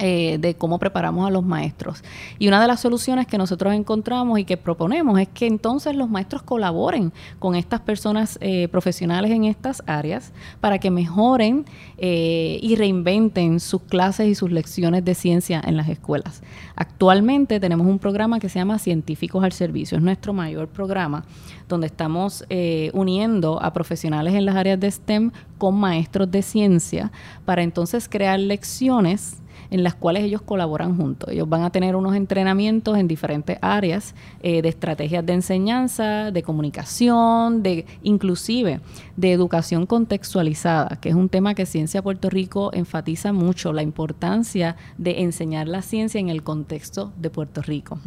eh, 0.00 0.38
de 0.38 0.54
cómo 0.54 0.78
preparamos 0.78 1.26
a 1.26 1.30
los 1.30 1.44
maestros. 1.44 2.04
Y 2.38 2.46
una 2.46 2.60
de 2.60 2.68
las 2.68 2.78
soluciones 2.80 3.26
que 3.26 3.36
nosotros 3.36 3.74
encontramos 3.74 4.38
y 4.38 4.44
que 4.44 4.56
proponemos 4.56 5.18
es 5.18 5.26
que 5.28 5.46
entonces 5.48 5.96
los 5.96 6.08
maestros 6.08 6.42
colaboren 6.42 7.12
con 7.40 7.56
estas 7.56 7.80
personas 7.80 8.38
eh, 8.40 8.68
profesionales 8.68 9.32
en 9.32 9.44
estas 9.44 9.82
áreas 9.86 10.32
para 10.60 10.78
que 10.78 10.92
mejoren 10.92 11.64
eh, 11.96 12.60
y 12.62 12.76
reinventen 12.76 13.58
sus 13.58 13.82
clases 13.82 14.28
y 14.28 14.36
sus 14.36 14.52
lecciones 14.52 15.04
de 15.04 15.16
ciencia 15.16 15.60
en 15.66 15.76
las 15.76 15.88
escuelas. 15.88 16.42
Actualmente 16.76 17.58
tenemos 17.58 17.86
un 17.86 17.98
programa 17.98 18.38
que 18.38 18.48
se 18.48 18.60
llama 18.60 18.78
Científicos 18.78 19.42
al 19.42 19.50
Servicio, 19.50 19.98
es 19.98 20.04
nuestro 20.04 20.32
mayor 20.32 20.68
programa 20.68 21.24
donde 21.68 21.88
estamos 21.88 22.44
uniendo 22.94 23.62
a 23.62 23.72
profesionales 23.74 24.32
en 24.34 24.46
las 24.46 24.56
áreas 24.56 24.80
de 24.80 24.90
STEM 24.90 25.32
con 25.58 25.74
maestros 25.74 26.30
de 26.30 26.40
ciencia 26.40 27.12
para 27.44 27.62
entonces 27.62 28.08
crear 28.08 28.38
lecciones 28.38 29.42
en 29.70 29.82
las 29.82 29.94
cuales 29.94 30.24
ellos 30.24 30.42
colaboran 30.42 30.96
juntos. 30.96 31.30
Ellos 31.30 31.48
van 31.48 31.62
a 31.62 31.70
tener 31.70 31.96
unos 31.96 32.14
entrenamientos 32.14 32.96
en 32.98 33.08
diferentes 33.08 33.58
áreas 33.60 34.14
eh, 34.42 34.62
de 34.62 34.68
estrategias 34.68 35.24
de 35.24 35.32
enseñanza, 35.34 36.30
de 36.30 36.42
comunicación, 36.42 37.62
de 37.62 37.86
inclusive 38.02 38.80
de 39.16 39.32
educación 39.32 39.86
contextualizada, 39.86 40.98
que 41.00 41.08
es 41.10 41.14
un 41.14 41.28
tema 41.28 41.54
que 41.54 41.66
Ciencia 41.66 42.02
Puerto 42.02 42.30
Rico 42.30 42.70
enfatiza 42.72 43.32
mucho, 43.32 43.72
la 43.72 43.82
importancia 43.82 44.76
de 44.96 45.22
enseñar 45.22 45.68
la 45.68 45.82
ciencia 45.82 46.20
en 46.20 46.28
el 46.28 46.42
contexto 46.42 47.12
de 47.16 47.30
Puerto 47.30 47.62
Rico. 47.62 47.98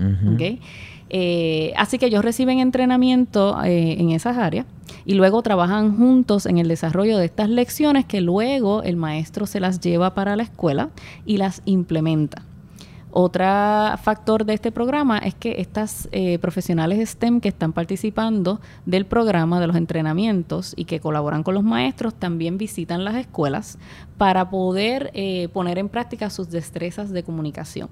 Eh, 1.14 1.74
así 1.76 1.98
que 1.98 2.06
ellos 2.06 2.24
reciben 2.24 2.60
entrenamiento 2.60 3.62
eh, 3.66 3.98
en 4.00 4.12
esas 4.12 4.38
áreas 4.38 4.66
y 5.06 5.16
luego 5.16 5.42
trabajan 5.42 5.98
juntos 5.98 6.46
en 6.46 6.58
el 6.58 6.70
desarrollo 6.70 7.18
de 7.18 7.26
estas 7.26 7.50
lecciones 7.50 8.06
que 8.06 8.22
luego 8.22 8.82
el 8.84 8.96
maestro 8.96 9.46
se 9.46 9.60
las 9.60 9.82
lleva 9.82 10.14
para 10.14 10.38
la 10.38 10.44
escuela 10.44 10.90
y 11.26 11.36
las 11.36 11.64
implementa. 11.66 12.44
Otro 13.14 13.44
factor 14.02 14.46
de 14.46 14.54
este 14.54 14.72
programa 14.72 15.18
es 15.18 15.36
que 15.36 15.60
estas 15.60 16.08
eh, 16.14 16.40
profesionales 16.40 17.10
STEM 17.10 17.42
que 17.42 17.50
están 17.50 17.74
participando 17.74 18.62
del 18.86 19.06
programa 19.06 19.60
de 19.60 19.68
los 19.68 19.76
entrenamientos 19.76 20.74
y 20.78 20.86
que 20.86 21.02
colaboran 21.02 21.44
con 21.44 21.56
los 21.56 21.64
maestros 21.64 22.14
también 22.14 22.58
visitan 22.58 23.04
las 23.04 23.16
escuelas 23.16 23.78
para 24.18 24.50
poder 24.50 25.12
eh, 25.14 25.50
poner 25.52 25.78
en 25.78 25.90
práctica 25.90 26.30
sus 26.30 26.50
destrezas 26.50 27.10
de 27.10 27.24
comunicación. 27.24 27.90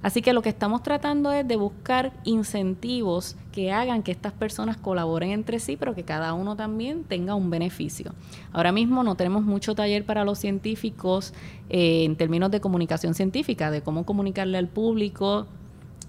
Así 0.00 0.22
que 0.22 0.32
lo 0.32 0.40
que 0.40 0.48
estamos 0.48 0.82
tratando 0.82 1.32
es 1.32 1.46
de 1.46 1.56
buscar 1.56 2.12
incentivos 2.24 3.36
que 3.52 3.72
hagan 3.72 4.02
que 4.02 4.12
estas 4.12 4.32
personas 4.32 4.76
colaboren 4.76 5.30
entre 5.30 5.60
sí, 5.60 5.76
pero 5.76 5.94
que 5.94 6.04
cada 6.04 6.32
uno 6.32 6.56
también 6.56 7.04
tenga 7.04 7.34
un 7.34 7.50
beneficio. 7.50 8.14
Ahora 8.52 8.72
mismo 8.72 9.02
no 9.02 9.16
tenemos 9.16 9.42
mucho 9.42 9.74
taller 9.74 10.06
para 10.06 10.24
los 10.24 10.38
científicos 10.38 11.34
eh, 11.72 12.04
en 12.04 12.16
términos 12.16 12.50
de 12.50 12.60
comunicación 12.60 13.14
científica, 13.14 13.70
de 13.70 13.80
cómo 13.80 14.04
comunicarle 14.04 14.58
al 14.58 14.68
público 14.68 15.46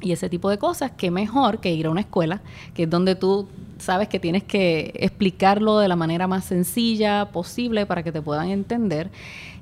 y 0.02 0.12
ese 0.12 0.28
tipo 0.28 0.50
de 0.50 0.58
cosas, 0.58 0.92
que 0.92 1.10
mejor 1.10 1.60
que 1.60 1.72
ir 1.72 1.86
a 1.86 1.90
una 1.90 2.02
escuela, 2.02 2.42
que 2.74 2.84
es 2.84 2.90
donde 2.90 3.16
tú 3.16 3.48
sabes 3.78 4.10
que 4.10 4.20
tienes 4.20 4.44
que 4.44 4.92
explicarlo 4.96 5.80
de 5.80 5.88
la 5.88 5.96
manera 5.96 6.28
más 6.28 6.44
sencilla 6.44 7.30
posible 7.32 7.86
para 7.86 8.04
que 8.04 8.12
te 8.12 8.22
puedan 8.22 8.50
entender. 8.50 9.10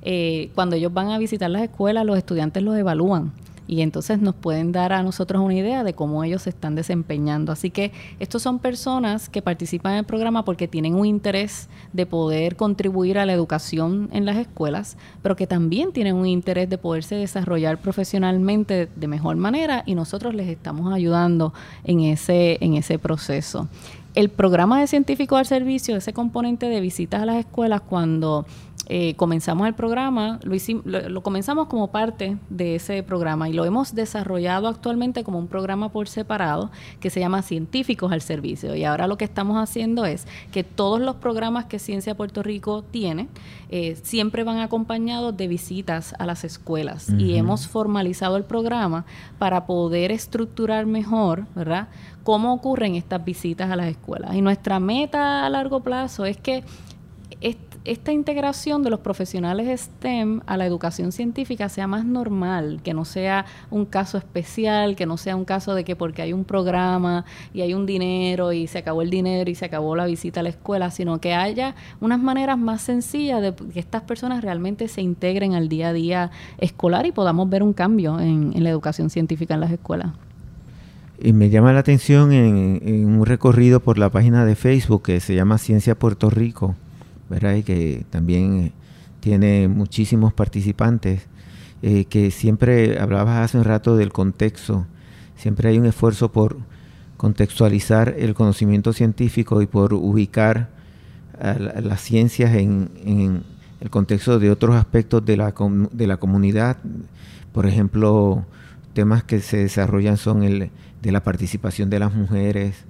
Eh, 0.02 0.50
cuando 0.56 0.74
ellos 0.74 0.92
van 0.92 1.10
a 1.10 1.18
visitar 1.18 1.48
las 1.48 1.62
escuelas, 1.62 2.04
los 2.04 2.18
estudiantes 2.18 2.64
los 2.64 2.76
evalúan 2.76 3.32
y 3.66 3.80
entonces 3.82 4.20
nos 4.20 4.34
pueden 4.34 4.72
dar 4.72 4.92
a 4.92 5.02
nosotros 5.02 5.42
una 5.42 5.54
idea 5.54 5.84
de 5.84 5.94
cómo 5.94 6.24
ellos 6.24 6.42
se 6.42 6.50
están 6.50 6.74
desempeñando. 6.74 7.52
Así 7.52 7.70
que 7.70 7.92
estos 8.18 8.42
son 8.42 8.58
personas 8.58 9.28
que 9.28 9.42
participan 9.42 9.92
en 9.92 9.98
el 9.98 10.04
programa 10.04 10.44
porque 10.44 10.68
tienen 10.68 10.94
un 10.94 11.06
interés 11.06 11.68
de 11.92 12.06
poder 12.06 12.56
contribuir 12.56 13.18
a 13.18 13.26
la 13.26 13.32
educación 13.32 14.08
en 14.12 14.24
las 14.24 14.36
escuelas, 14.36 14.96
pero 15.22 15.36
que 15.36 15.46
también 15.46 15.92
tienen 15.92 16.16
un 16.16 16.26
interés 16.26 16.68
de 16.68 16.78
poderse 16.78 17.14
desarrollar 17.14 17.78
profesionalmente 17.78 18.88
de 18.94 19.08
mejor 19.08 19.36
manera 19.36 19.82
y 19.86 19.94
nosotros 19.94 20.34
les 20.34 20.48
estamos 20.48 20.92
ayudando 20.92 21.52
en 21.84 22.00
ese, 22.00 22.58
en 22.60 22.74
ese 22.74 22.98
proceso. 22.98 23.68
El 24.14 24.28
programa 24.28 24.80
de 24.80 24.86
científicos 24.86 25.38
al 25.38 25.46
servicio, 25.46 25.96
ese 25.96 26.12
componente 26.12 26.68
de 26.68 26.80
visitas 26.80 27.22
a 27.22 27.26
las 27.26 27.36
escuelas, 27.36 27.80
cuando 27.80 28.46
eh, 28.88 29.14
comenzamos 29.14 29.68
el 29.68 29.74
programa, 29.74 30.40
lo, 30.42 30.54
hicimos, 30.54 30.84
lo, 30.84 31.22
comenzamos 31.22 31.68
como 31.68 31.92
parte 31.92 32.36
de 32.50 32.74
ese 32.74 33.02
programa 33.02 33.48
y 33.48 33.52
lo 33.52 33.64
hemos 33.64 33.94
desarrollado 33.94 34.66
actualmente 34.66 35.22
como 35.22 35.38
un 35.38 35.46
programa 35.46 35.90
por 35.90 36.08
separado 36.08 36.70
que 36.98 37.08
se 37.08 37.20
llama 37.20 37.42
Científicos 37.42 38.10
al 38.12 38.22
Servicio. 38.22 38.74
Y 38.74 38.84
ahora 38.84 39.06
lo 39.06 39.16
que 39.16 39.24
estamos 39.24 39.56
haciendo 39.56 40.04
es 40.04 40.26
que 40.50 40.64
todos 40.64 41.00
los 41.00 41.16
programas 41.16 41.66
que 41.66 41.78
Ciencia 41.78 42.16
Puerto 42.16 42.42
Rico 42.42 42.82
tiene 42.82 43.28
eh, 43.70 43.96
siempre 44.02 44.42
van 44.42 44.58
acompañados 44.58 45.36
de 45.36 45.48
visitas 45.48 46.14
a 46.18 46.26
las 46.26 46.44
escuelas. 46.44 47.08
Y 47.16 47.36
hemos 47.36 47.68
formalizado 47.68 48.36
el 48.36 48.44
programa 48.44 49.06
para 49.38 49.64
poder 49.64 50.10
estructurar 50.10 50.86
mejor, 50.86 51.46
¿verdad? 51.54 51.88
Cómo 52.22 52.52
ocurren 52.52 52.94
estas 52.94 53.24
visitas 53.24 53.70
a 53.70 53.76
las 53.76 53.86
escuelas. 53.86 54.34
Y 54.34 54.42
nuestra 54.42 54.80
meta 54.80 55.44
a 55.44 55.50
largo 55.50 55.80
plazo 55.80 56.24
es 56.24 56.36
que 56.36 56.64
esta 57.84 58.12
integración 58.12 58.82
de 58.82 58.90
los 58.90 59.00
profesionales 59.00 59.80
STEM 59.80 60.40
a 60.46 60.56
la 60.56 60.66
educación 60.66 61.10
científica 61.10 61.68
sea 61.68 61.86
más 61.86 62.04
normal, 62.04 62.80
que 62.82 62.94
no 62.94 63.04
sea 63.04 63.44
un 63.70 63.86
caso 63.86 64.18
especial, 64.18 64.94
que 64.94 65.06
no 65.06 65.16
sea 65.16 65.34
un 65.34 65.44
caso 65.44 65.74
de 65.74 65.84
que 65.84 65.96
porque 65.96 66.22
hay 66.22 66.32
un 66.32 66.44
programa 66.44 67.24
y 67.52 67.62
hay 67.62 67.74
un 67.74 67.86
dinero 67.86 68.52
y 68.52 68.66
se 68.68 68.78
acabó 68.78 69.02
el 69.02 69.10
dinero 69.10 69.50
y 69.50 69.54
se 69.54 69.64
acabó 69.64 69.96
la 69.96 70.06
visita 70.06 70.40
a 70.40 70.42
la 70.44 70.50
escuela, 70.50 70.90
sino 70.90 71.20
que 71.20 71.34
haya 71.34 71.74
unas 72.00 72.20
maneras 72.20 72.58
más 72.58 72.82
sencillas 72.82 73.42
de 73.42 73.54
que 73.54 73.80
estas 73.80 74.02
personas 74.02 74.42
realmente 74.42 74.86
se 74.86 75.02
integren 75.02 75.54
al 75.54 75.68
día 75.68 75.88
a 75.88 75.92
día 75.92 76.30
escolar 76.58 77.06
y 77.06 77.12
podamos 77.12 77.48
ver 77.48 77.62
un 77.62 77.72
cambio 77.72 78.20
en, 78.20 78.52
en 78.54 78.62
la 78.62 78.70
educación 78.70 79.10
científica 79.10 79.54
en 79.54 79.60
las 79.60 79.72
escuelas. 79.72 80.12
Y 81.24 81.32
me 81.32 81.50
llama 81.50 81.72
la 81.72 81.78
atención 81.78 82.32
en, 82.32 83.06
un 83.06 83.24
recorrido 83.24 83.78
por 83.78 83.96
la 83.96 84.10
página 84.10 84.44
de 84.44 84.56
Facebook 84.56 85.04
que 85.04 85.20
se 85.20 85.36
llama 85.36 85.56
Ciencia 85.56 85.96
Puerto 85.96 86.30
Rico, 86.30 86.74
¿verdad? 87.30 87.54
Y 87.54 87.62
que 87.62 88.04
también 88.10 88.58
eh, 88.58 88.72
tiene 89.20 89.68
muchísimos 89.68 90.32
participantes, 90.32 91.28
eh, 91.80 92.06
que 92.06 92.32
siempre 92.32 92.98
hablabas 92.98 93.38
hace 93.38 93.56
un 93.56 93.62
rato 93.62 93.96
del 93.96 94.12
contexto, 94.12 94.84
siempre 95.36 95.68
hay 95.68 95.78
un 95.78 95.86
esfuerzo 95.86 96.32
por 96.32 96.56
contextualizar 97.16 98.16
el 98.18 98.34
conocimiento 98.34 98.92
científico 98.92 99.62
y 99.62 99.66
por 99.66 99.94
ubicar 99.94 100.70
las 101.40 102.00
ciencias 102.00 102.54
en, 102.54 103.44
el 103.80 103.90
contexto 103.90 104.40
de 104.40 104.50
otros 104.50 104.74
aspectos 104.74 105.24
de 105.24 105.36
la, 105.36 105.54
de 105.92 106.06
la 106.08 106.16
comunidad. 106.16 106.78
Por 107.52 107.66
ejemplo, 107.66 108.44
temas 108.92 109.22
que 109.22 109.40
se 109.40 109.58
desarrollan 109.58 110.16
son 110.16 110.42
el, 110.42 110.70
de 111.02 111.12
la 111.12 111.22
participación 111.22 111.90
de 111.90 111.98
las 111.98 112.14
mujeres, 112.14 112.84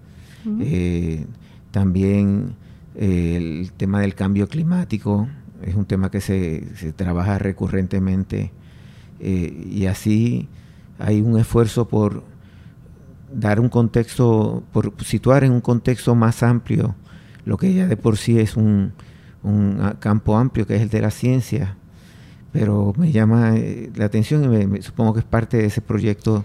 eh, 0.61 1.27
también 1.71 2.55
eh, 2.95 3.37
el 3.37 3.73
tema 3.73 4.01
del 4.01 4.15
cambio 4.15 4.49
climático, 4.49 5.29
es 5.63 5.75
un 5.75 5.87
tema 5.87 6.11
que 6.11 6.21
se, 6.21 6.93
trabaja 6.95 7.39
recurrentemente 7.39 8.53
eh, 9.21 9.67
y 9.71 9.87
así 9.87 10.49
hay 10.99 11.21
un 11.21 11.39
esfuerzo 11.39 11.89
por 11.89 12.25
dar 13.33 13.61
un 13.61 13.69
contexto, 13.69 14.63
por 14.73 14.93
situar 15.05 15.45
en 15.45 15.53
un 15.53 15.61
contexto 15.61 16.15
más 16.15 16.43
amplio 16.43 16.97
lo 17.45 17.57
que 17.57 17.73
ya 17.73 17.87
de 17.87 17.97
por 17.97 18.17
sí 18.17 18.39
es 18.39 18.57
un, 18.57 18.93
campo 19.99 20.37
amplio 20.37 20.67
que 20.67 20.77
es 20.77 20.83
el 20.83 20.89
de 20.89 21.01
la 21.01 21.11
ciencia, 21.11 21.77
pero 22.53 22.93
me 22.97 23.11
llama 23.11 23.55
la 23.97 24.05
atención 24.05 24.45
y 24.45 24.67
me, 24.67 24.83
supongo 24.83 25.15
que 25.15 25.21
es 25.21 25.27
parte 25.27 25.57
de 25.57 25.67
ese 25.67 25.81
proyecto 25.81 26.45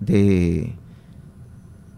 de 0.00 0.74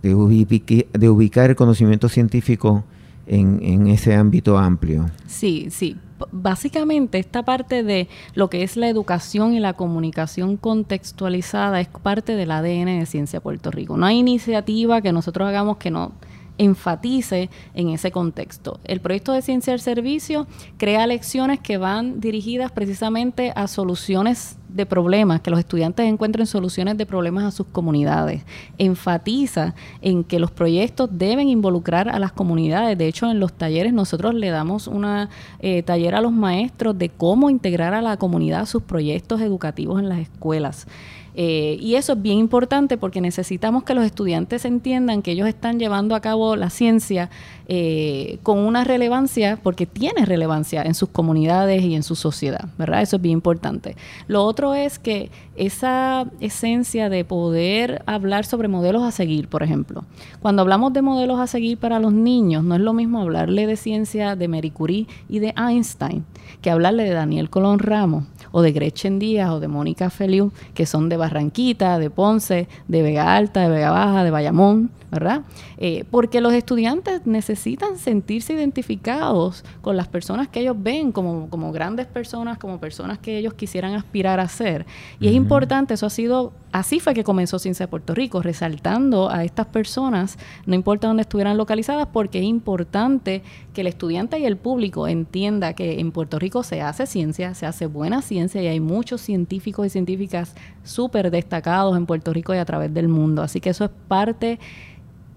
de, 0.03 0.15
ubicar, 0.15 1.51
el 1.51 1.57
conocimiento 1.57 2.09
científico 2.09 2.85
en, 3.27 3.87
ese 3.87 4.15
ámbito 4.15 4.59
amplio. 4.59 5.11
Sí, 5.27 5.69
sí. 5.71 5.97
Básicamente 6.31 7.19
esta 7.19 7.45
parte 7.45 7.83
de 7.83 8.09
lo 8.35 8.49
que 8.49 8.63
es 8.63 8.77
la 8.77 8.89
educación 8.89 9.55
y 9.55 9.61
la 9.61 9.73
comunicación 9.73 10.57
contextualizada 10.57 11.81
es 11.81 11.89
parte 11.89 12.37
del 12.37 12.53
ADN 12.53 13.01
de 13.01 13.07
Ciencia 13.07 13.41
Puerto 13.41 13.71
Rico. 13.73 13.97
No 13.97 14.07
hay 14.07 14.19
iniciativa 14.19 15.01
que 15.01 15.13
nosotros 15.13 15.49
hagamos 15.49 15.79
que 15.79 15.91
no 15.91 16.13
enfatice 16.59 17.51
en 17.75 17.89
ese 17.89 18.11
contexto. 18.11 18.81
El 18.85 19.01
proyecto 19.01 19.33
de 19.33 19.43
Ciencia 19.43 19.73
al 19.73 19.81
Servicio 19.81 20.47
crea 20.77 21.07
lecciones 21.07 21.61
que 21.61 21.79
van 21.79 22.21
dirigidas 22.21 22.71
precisamente 22.73 23.53
a 23.55 23.67
soluciones 23.67 24.59
de 24.69 24.87
problemas, 24.87 25.41
que 25.41 25.51
los 25.51 25.59
estudiantes 25.59 26.07
encuentren 26.07 26.47
soluciones 26.47 26.97
de 26.97 27.07
problemas 27.07 27.45
a 27.45 27.51
sus 27.51 27.67
comunidades. 27.67 28.43
Enfatiza 28.79 29.75
en 30.01 30.25
que 30.25 30.39
los 30.39 30.51
proyectos 30.51 31.11
deben 31.13 31.49
involucrar 31.49 32.09
a 32.09 32.19
las 32.19 32.33
comunidades. 32.33 32.97
De 32.97 33.07
hecho, 33.07 33.31
en 33.31 33.39
los 33.39 33.53
talleres 33.53 33.93
nosotros 33.93 34.35
le 34.35 34.51
damos 34.51 34.87
una 34.87 35.29
eh, 35.61 35.83
taller 35.83 36.15
a 36.15 36.21
los 36.21 36.33
maestros 36.33 36.97
de 36.97 37.11
cómo 37.11 37.51
integrar 37.51 37.95
a 37.95 38.03
la 38.03 38.17
comunidad 38.17 38.67
sus 38.67 38.83
proyectos 38.83 39.41
educativos 39.41 40.01
en 40.01 40.09
las 40.09 40.19
escuelas. 40.19 40.87
Eh, 41.35 41.79
y 41.81 41.95
eso 41.95 42.13
es 42.13 42.23
bien 42.23 42.39
importante 42.39 42.99
porque 42.99 43.21
necesitamos 43.21 43.85
que 43.85 43.95
los 43.95 44.05
estudiantes 44.05 44.65
entiendan 44.65 45.23
que 45.23 45.33
ellos 45.33 45.49
están 45.49 45.79
llevando 45.79 46.15
a 46.15 46.21
cabo 46.21 46.57
la 46.57 46.69
ciencia 46.69 47.31
eh, 47.69 48.39
con 48.43 48.59
una 48.59 48.85
relevancia, 48.85 49.59
porque 49.63 49.87
tiene 49.87 50.27
relevancia 50.27 50.83
en 50.83 50.95
sus 50.95 51.09
comunidades 51.09 51.83
y 51.83 51.95
en 51.95 52.03
su 52.03 52.17
sociedad, 52.17 52.69
¿verdad? 52.77 53.03
Eso 53.03 53.17
es 53.17 53.23
bien 53.23 53.35
importante. 53.35 53.97
Lo 54.27 54.45
otro 54.45 54.75
es 54.75 54.99
que 54.99 55.31
esa 55.57 56.27
esencia 56.41 57.09
de 57.09 57.25
poder 57.25 58.03
hablar 58.07 58.45
sobre 58.45 58.69
modelos 58.69 59.03
a 59.03 59.11
seguir, 59.11 59.49
por 59.49 59.63
ejemplo. 59.63 60.05
Cuando 60.41 60.63
hablamos 60.63 60.93
de 60.93 61.03
modelos 61.03 61.41
a 61.41 61.47
seguir 61.47 61.79
para 61.79 61.99
los 61.99 62.13
niños, 62.13 62.65
no 62.65 62.75
es 62.75 62.81
lo 62.81 62.93
mismo 62.93 63.21
hablarle 63.21 63.67
de 63.67 63.77
ciencia 63.77 64.37
de 64.37 64.49
Marie 64.49 64.73
Curie 64.73 65.07
y 65.29 65.39
de 65.39 65.55
Einstein 65.57 66.25
que 66.61 66.71
hablarle 66.71 67.05
de 67.05 67.11
Daniel 67.11 67.51
Colón 67.51 67.79
Ramos 67.79 68.25
o 68.51 68.63
de 68.63 68.73
Gretchen 68.73 69.19
Díaz 69.19 69.51
o 69.51 69.61
de 69.61 69.69
Mónica 69.69 70.11
Feliu, 70.11 70.53
que 70.75 70.87
son 70.87 71.09
de 71.09 71.17
Barranquita, 71.17 71.99
de 71.99 72.11
Ponce, 72.11 72.69
de 72.89 73.03
Vega 73.03 73.35
Alta, 73.35 73.63
de 73.63 73.69
Vega 73.69 73.91
Baja, 73.91 74.25
de 74.25 74.31
Bayamón, 74.31 74.91
¿verdad? 75.13 75.43
Eh, 75.77 76.05
porque 76.11 76.41
los 76.41 76.55
estudiantes 76.55 77.27
necesitan 77.27 77.99
sentirse 77.99 78.55
identificados 78.55 79.63
con 79.83 79.97
las 79.97 80.09
personas 80.09 80.49
que 80.49 80.61
ellos 80.61 80.77
ven 80.79 81.13
como, 81.13 81.51
como 81.51 81.71
grandes 81.71 82.07
personas, 82.07 82.57
como 82.57 82.79
personas 82.79 83.19
que 83.19 83.37
ellos 83.37 83.53
quisieran 83.53 83.95
aspirar 83.95 84.41
a 84.41 84.49
ser. 84.49 84.87
Y 85.21 85.29
es 85.29 85.35
importante, 85.35 85.95
eso 85.95 86.07
ha 86.07 86.11
sido, 86.11 86.53
así 86.73 86.99
fue 86.99 87.13
que 87.13 87.25
comenzó 87.25 87.59
Ciencia 87.59 87.85
de 87.85 87.91
Puerto 87.91 88.15
Rico, 88.15 88.41
resaltando 88.41 89.29
a 89.29 89.45
estas 89.45 89.67
personas, 89.67 90.39
no 90.65 90.75
importa 90.75 91.09
dónde 91.09 91.23
estuvieran 91.23 91.59
localizadas, 91.59 92.09
porque 92.11 92.39
es 92.39 92.45
importante 92.45 93.43
que 93.75 93.83
el 93.83 93.89
estudiante 93.89 94.39
y 94.39 94.47
el 94.47 94.57
público 94.57 95.09
entienda 95.09 95.75
que 95.75 96.01
en 96.01 96.13
Puerto 96.13 96.39
Rico 96.39 96.42
se 96.63 96.81
hace 96.81 97.07
ciencia, 97.07 97.55
se 97.55 97.67
hace 97.67 97.87
buena 97.87 98.23
ciencia 98.23 98.63
y 98.63 98.67
hay 98.67 98.81
muchos 98.81 99.21
científicos 99.21 99.87
y 99.87 99.91
científicas 99.91 100.55
súper 100.83 101.31
destacados 101.31 101.97
en 101.97 102.07
Puerto 102.07 102.33
Rico 102.33 102.55
y 102.55 102.59
a 102.59 102.65
través 102.65 102.93
del 102.93 103.09
mundo. 103.09 103.43
Así 103.43 103.61
que 103.61 103.71
eso 103.71 103.85
es 103.85 103.91
parte 104.09 104.59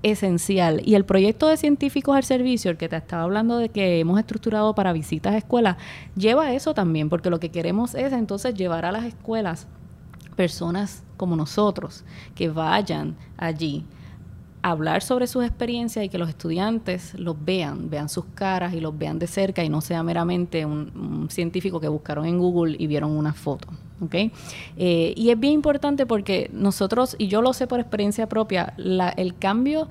esencial. 0.04 0.82
Y 0.86 0.96
el 0.96 1.06
proyecto 1.06 1.48
de 1.48 1.58
científicos 1.58 2.16
al 2.16 2.24
servicio, 2.24 2.72
el 2.72 2.78
que 2.78 2.90
te 2.90 2.96
estaba 2.96 3.24
hablando 3.24 3.58
de 3.58 3.70
que 3.70 4.00
hemos 4.00 4.20
estructurado 4.20 4.74
para 4.76 4.94
visitas 4.94 5.34
a 5.34 5.38
escuelas, 5.38 5.78
lleva 6.16 6.54
eso 6.54 6.74
también, 6.74 7.10
porque 7.10 7.30
lo 7.30 7.40
que 7.40 7.50
queremos 7.50 7.96
es 7.96 8.12
entonces 8.14 8.54
llevar 8.56 8.86
a 8.86 8.92
las 8.92 9.06
escuelas 9.06 9.68
personas 10.36 11.04
como 11.18 11.36
nosotros 11.36 12.04
que 12.36 12.50
vayan 12.50 13.16
allí 13.38 13.86
hablar 14.72 15.04
sobre 15.04 15.28
sus 15.28 15.46
experiencias 15.46 16.04
y 16.04 16.10
que 16.10 16.18
los 16.18 16.28
estudiantes 16.28 17.14
los 17.20 17.36
vean, 17.44 17.90
vean 17.90 18.10
sus 18.10 18.26
caras 18.34 18.74
y 18.74 18.80
los 18.80 18.98
vean 18.98 19.20
de 19.20 19.28
cerca 19.28 19.64
y 19.64 19.70
no 19.70 19.80
sea 19.80 20.02
meramente 20.02 20.66
un, 20.66 21.28
científico 21.30 21.80
que 21.80 21.88
buscaron 21.88 22.26
en 22.26 22.40
Google 22.40 22.76
y 22.80 22.88
vieron 22.88 23.12
una 23.12 23.34
foto. 23.34 23.68
¿okay? 24.02 24.32
Eh, 24.76 25.14
y 25.16 25.30
es 25.30 25.40
bien 25.40 25.54
importante 25.54 26.08
porque 26.08 26.50
nosotros, 26.52 27.16
y 27.20 27.28
yo 27.28 27.44
lo 27.44 27.54
sé 27.54 27.68
por 27.68 27.80
experiencia 27.80 28.28
propia, 28.28 28.74
la, 28.78 29.10
el 29.10 29.38
cambio 29.38 29.88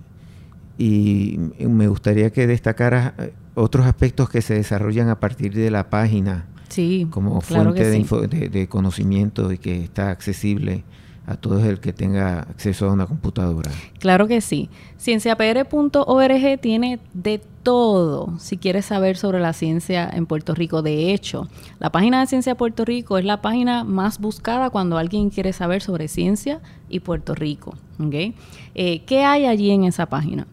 me 1.58 1.86
gustaría 1.86 2.30
que 2.30 2.46
destacara 2.46 3.14
otros 3.54 3.86
aspectos 3.86 4.28
que 4.28 4.42
se 4.42 4.54
desarrollan 4.54 5.08
a 5.08 5.20
partir 5.20 5.54
de 5.54 5.70
la 5.70 5.88
página 5.88 6.46
sí, 6.68 7.06
como 7.10 7.40
fuente 7.40 7.88
de, 7.88 8.48
de, 8.48 8.68
conocimiento 8.68 9.52
y 9.52 9.58
que 9.58 9.84
está 9.84 10.10
accesible 10.10 10.82
a 11.30 11.36
todo 11.36 11.64
el 11.64 11.80
que 11.80 11.92
tenga 11.92 12.40
acceso 12.40 12.88
a 12.88 12.92
una 12.92 13.06
computadora. 13.06 13.70
Claro 13.98 14.26
que 14.26 14.40
sí. 14.40 14.68
Cienciapr.org 14.98 16.60
tiene 16.60 16.98
de 17.14 17.40
todo 17.62 18.38
si 18.38 18.56
quieres 18.56 18.86
saber 18.86 19.16
sobre 19.16 19.40
la 19.40 19.52
ciencia 19.52 20.08
en 20.12 20.26
Puerto 20.26 20.54
Rico. 20.54 20.82
De 20.82 21.12
hecho, 21.12 21.48
la 21.78 21.90
página 21.90 22.20
de 22.20 22.26
Ciencia 22.26 22.54
Puerto 22.54 22.84
Rico 22.84 23.18
es 23.18 23.24
la 23.24 23.42
página 23.42 23.84
más 23.84 24.18
buscada 24.18 24.70
cuando 24.70 24.98
alguien 24.98 25.30
quiere 25.30 25.52
saber 25.52 25.82
sobre 25.82 26.08
ciencia 26.08 26.60
y 26.88 27.00
Puerto 27.00 27.34
Rico. 27.34 27.74
Eh, 28.74 29.02
¿Qué 29.04 29.24
hay 29.24 29.46
allí 29.46 29.70
en 29.70 29.84
esa 29.84 30.06
página? 30.06 30.46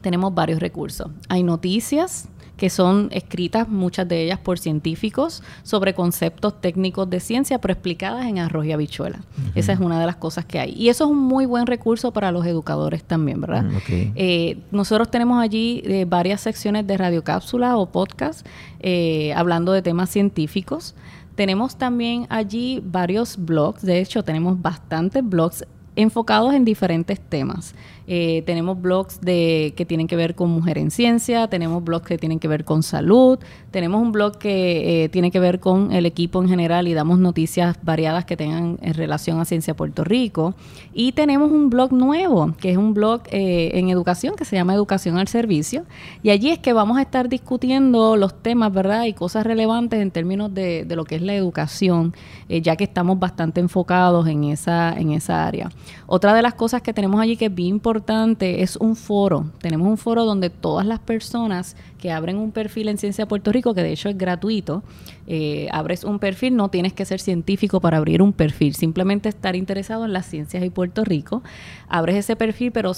tenemos 0.00 0.34
varios 0.34 0.60
recursos. 0.60 1.08
Hay 1.28 1.42
noticias 1.42 2.28
que 2.58 2.68
son 2.70 3.08
escritas, 3.12 3.68
muchas 3.68 4.06
de 4.08 4.24
ellas 4.24 4.38
por 4.40 4.58
científicos, 4.58 5.42
sobre 5.62 5.94
conceptos 5.94 6.60
técnicos 6.60 7.08
de 7.08 7.20
ciencia, 7.20 7.60
pero 7.60 7.72
explicadas 7.72 8.26
en 8.26 8.40
arroz 8.40 8.66
y 8.66 8.72
habichuela. 8.72 9.20
Esa 9.54 9.72
es 9.72 9.78
una 9.78 9.98
de 9.98 10.06
las 10.06 10.16
cosas 10.16 10.44
que 10.44 10.58
hay. 10.58 10.72
Y 10.72 10.88
eso 10.88 11.04
es 11.04 11.10
un 11.10 11.18
muy 11.18 11.46
buen 11.46 11.66
recurso 11.66 12.12
para 12.12 12.32
los 12.32 12.44
educadores 12.44 13.04
también, 13.04 13.40
¿verdad? 13.40 13.62
Mm, 13.62 13.76
eh, 14.16 14.58
nosotros 14.72 15.08
tenemos 15.10 15.40
allí 15.40 15.82
eh, 15.84 16.04
varias 16.06 16.40
secciones 16.40 16.86
de 16.86 16.96
radiocápsula 16.96 17.76
o 17.76 17.86
podcast 17.86 18.44
eh, 18.80 19.32
hablando 19.34 19.72
de 19.72 19.80
temas 19.80 20.10
científicos. 20.10 20.96
Tenemos 21.36 21.78
también 21.78 22.26
allí 22.28 22.82
varios 22.84 23.36
blogs, 23.36 23.82
de 23.82 24.00
hecho 24.00 24.24
tenemos 24.24 24.60
bastantes 24.60 25.22
blogs 25.24 25.64
enfocados 25.94 26.54
en 26.54 26.64
diferentes 26.64 27.20
temas. 27.20 27.74
Eh, 28.10 28.42
tenemos 28.46 28.80
blogs 28.80 29.20
de, 29.20 29.74
que 29.76 29.84
tienen 29.84 30.06
que 30.06 30.16
ver 30.16 30.34
con 30.34 30.48
mujer 30.48 30.78
en 30.78 30.90
ciencia, 30.90 31.46
tenemos 31.48 31.84
blogs 31.84 32.06
que 32.06 32.16
tienen 32.16 32.38
que 32.38 32.48
ver 32.48 32.64
con 32.64 32.82
salud, 32.82 33.38
tenemos 33.70 34.00
un 34.00 34.12
blog 34.12 34.38
que 34.38 35.04
eh, 35.04 35.08
tiene 35.10 35.30
que 35.30 35.38
ver 35.38 35.60
con 35.60 35.92
el 35.92 36.06
equipo 36.06 36.42
en 36.42 36.48
general 36.48 36.88
y 36.88 36.94
damos 36.94 37.18
noticias 37.18 37.76
variadas 37.82 38.24
que 38.24 38.34
tengan 38.34 38.78
en 38.80 38.94
relación 38.94 39.40
a 39.40 39.44
Ciencia 39.44 39.76
Puerto 39.76 40.04
Rico. 40.04 40.54
Y 40.94 41.12
tenemos 41.12 41.50
un 41.52 41.68
blog 41.68 41.92
nuevo, 41.92 42.54
que 42.58 42.70
es 42.70 42.78
un 42.78 42.94
blog 42.94 43.20
eh, 43.30 43.72
en 43.74 43.90
educación 43.90 44.36
que 44.36 44.46
se 44.46 44.56
llama 44.56 44.72
Educación 44.72 45.18
al 45.18 45.28
Servicio. 45.28 45.84
Y 46.22 46.30
allí 46.30 46.48
es 46.48 46.58
que 46.58 46.72
vamos 46.72 46.96
a 46.96 47.02
estar 47.02 47.28
discutiendo 47.28 48.16
los 48.16 48.42
temas, 48.42 48.72
¿verdad? 48.72 49.04
Y 49.04 49.12
cosas 49.12 49.44
relevantes 49.44 50.00
en 50.00 50.12
términos 50.12 50.54
de, 50.54 50.86
de 50.86 50.96
lo 50.96 51.04
que 51.04 51.16
es 51.16 51.22
la 51.22 51.34
educación, 51.34 52.14
ya 52.48 52.74
que 52.76 52.84
estamos 52.84 53.18
bastante 53.18 53.60
enfocados 53.60 54.26
en 54.28 54.44
esa, 54.44 54.94
en 54.98 55.12
esa 55.12 55.46
área. 55.46 55.68
Otra 56.06 56.32
de 56.32 56.40
las 56.40 56.54
cosas 56.54 56.80
que 56.80 56.94
tenemos 56.94 57.20
allí 57.20 57.36
que 57.36 57.46
es 57.46 57.54
bien 57.54 57.68
importante, 57.68 57.97
es 58.40 58.76
un 58.76 58.96
foro. 58.96 59.50
Tenemos 59.60 59.88
un 59.88 59.98
foro 59.98 60.24
donde 60.24 60.50
todas 60.50 60.86
las 60.86 60.98
personas 60.98 61.76
que 61.98 62.12
abren 62.12 62.36
un 62.36 62.52
perfil 62.52 62.88
en 62.88 62.98
Ciencia 62.98 63.26
Puerto 63.26 63.52
Rico, 63.52 63.74
que 63.74 63.82
de 63.82 63.92
hecho 63.92 64.08
es 64.08 64.16
gratuito, 64.16 64.82
eh, 65.26 65.68
abres 65.72 66.04
un 66.04 66.18
perfil, 66.18 66.56
no 66.56 66.68
tienes 66.68 66.92
que 66.92 67.04
ser 67.04 67.20
científico 67.20 67.80
para 67.80 67.96
abrir 67.96 68.22
un 68.22 68.32
perfil, 68.32 68.74
simplemente 68.74 69.28
estar 69.28 69.56
interesado 69.56 70.04
en 70.04 70.12
las 70.12 70.26
ciencias 70.26 70.64
y 70.64 70.70
Puerto 70.70 71.04
Rico, 71.04 71.42
abres 71.88 72.16
ese 72.16 72.36
perfil, 72.36 72.72
pero 72.72 72.92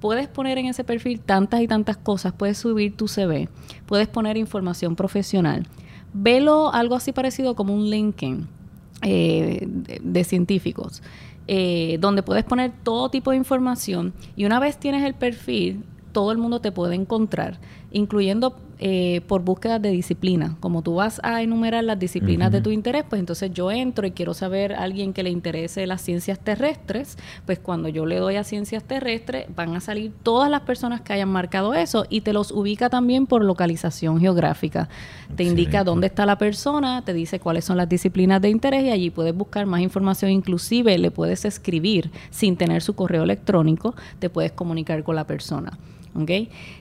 puedes 0.00 0.28
poner 0.28 0.58
en 0.58 0.66
ese 0.66 0.84
perfil 0.84 1.20
tantas 1.20 1.60
y 1.60 1.68
tantas 1.68 1.96
cosas, 1.96 2.32
puedes 2.32 2.58
subir 2.58 2.96
tu 2.96 3.08
CV, 3.08 3.48
puedes 3.86 4.08
poner 4.08 4.36
información 4.36 4.96
profesional. 4.96 5.66
Velo 6.12 6.72
algo 6.72 6.94
así 6.94 7.12
parecido 7.12 7.54
como 7.54 7.74
un 7.74 7.90
LinkedIn 7.90 8.55
eh, 9.02 9.66
de 9.66 10.24
científicos. 10.24 11.02
Eh, 11.48 11.98
donde 12.00 12.24
puedes 12.24 12.42
poner 12.42 12.72
todo 12.82 13.08
tipo 13.08 13.30
de 13.30 13.36
información 13.36 14.14
y 14.34 14.46
una 14.46 14.58
vez 14.58 14.78
tienes 14.78 15.04
el 15.04 15.14
perfil, 15.14 15.84
todo 16.10 16.32
el 16.32 16.38
mundo 16.38 16.60
te 16.60 16.72
puede 16.72 16.96
encontrar, 16.96 17.60
incluyendo 17.96 18.54
eh, 18.78 19.22
por 19.26 19.42
búsqueda 19.42 19.78
de 19.78 19.88
disciplina. 19.90 20.56
Como 20.60 20.82
tú 20.82 20.96
vas 20.96 21.18
a 21.22 21.40
enumerar 21.40 21.82
las 21.82 21.98
disciplinas 21.98 22.52
de 22.52 22.60
tu 22.60 22.70
interés, 22.70 23.04
pues 23.08 23.20
entonces 23.20 23.50
yo 23.54 23.70
entro 23.70 24.06
y 24.06 24.10
quiero 24.10 24.34
saber 24.34 24.74
a 24.74 24.82
alguien 24.82 25.14
que 25.14 25.22
le 25.22 25.30
interese 25.30 25.86
las 25.86 26.02
ciencias 26.02 26.38
terrestres, 26.38 27.16
pues 27.46 27.58
cuando 27.58 27.88
yo 27.88 28.04
le 28.04 28.16
doy 28.16 28.36
a 28.36 28.44
ciencias 28.44 28.84
terrestres 28.84 29.46
van 29.56 29.74
a 29.74 29.80
salir 29.80 30.12
todas 30.22 30.50
las 30.50 30.60
personas 30.60 31.00
que 31.00 31.14
hayan 31.14 31.30
marcado 31.30 31.72
eso 31.72 32.04
y 32.10 32.20
te 32.20 32.34
los 32.34 32.50
ubica 32.50 32.90
también 32.90 33.26
por 33.26 33.42
localización 33.42 34.20
geográfica. 34.20 34.90
Te 35.34 35.44
indica 35.44 35.82
dónde 35.82 36.08
está 36.08 36.26
la 36.26 36.36
persona, 36.36 37.02
te 37.02 37.14
dice 37.14 37.40
cuáles 37.40 37.64
son 37.64 37.78
las 37.78 37.88
disciplinas 37.88 38.42
de 38.42 38.50
interés 38.50 38.84
y 38.84 38.90
allí 38.90 39.08
puedes 39.08 39.34
buscar 39.34 39.64
más 39.64 39.80
información, 39.80 40.30
inclusive 40.30 40.98
le 40.98 41.10
puedes 41.10 41.46
escribir 41.46 42.10
sin 42.28 42.58
tener 42.58 42.82
su 42.82 42.94
correo 42.94 43.22
electrónico, 43.22 43.94
te 44.18 44.28
puedes 44.28 44.52
comunicar 44.52 45.02
con 45.02 45.16
la 45.16 45.26
persona. 45.26 45.78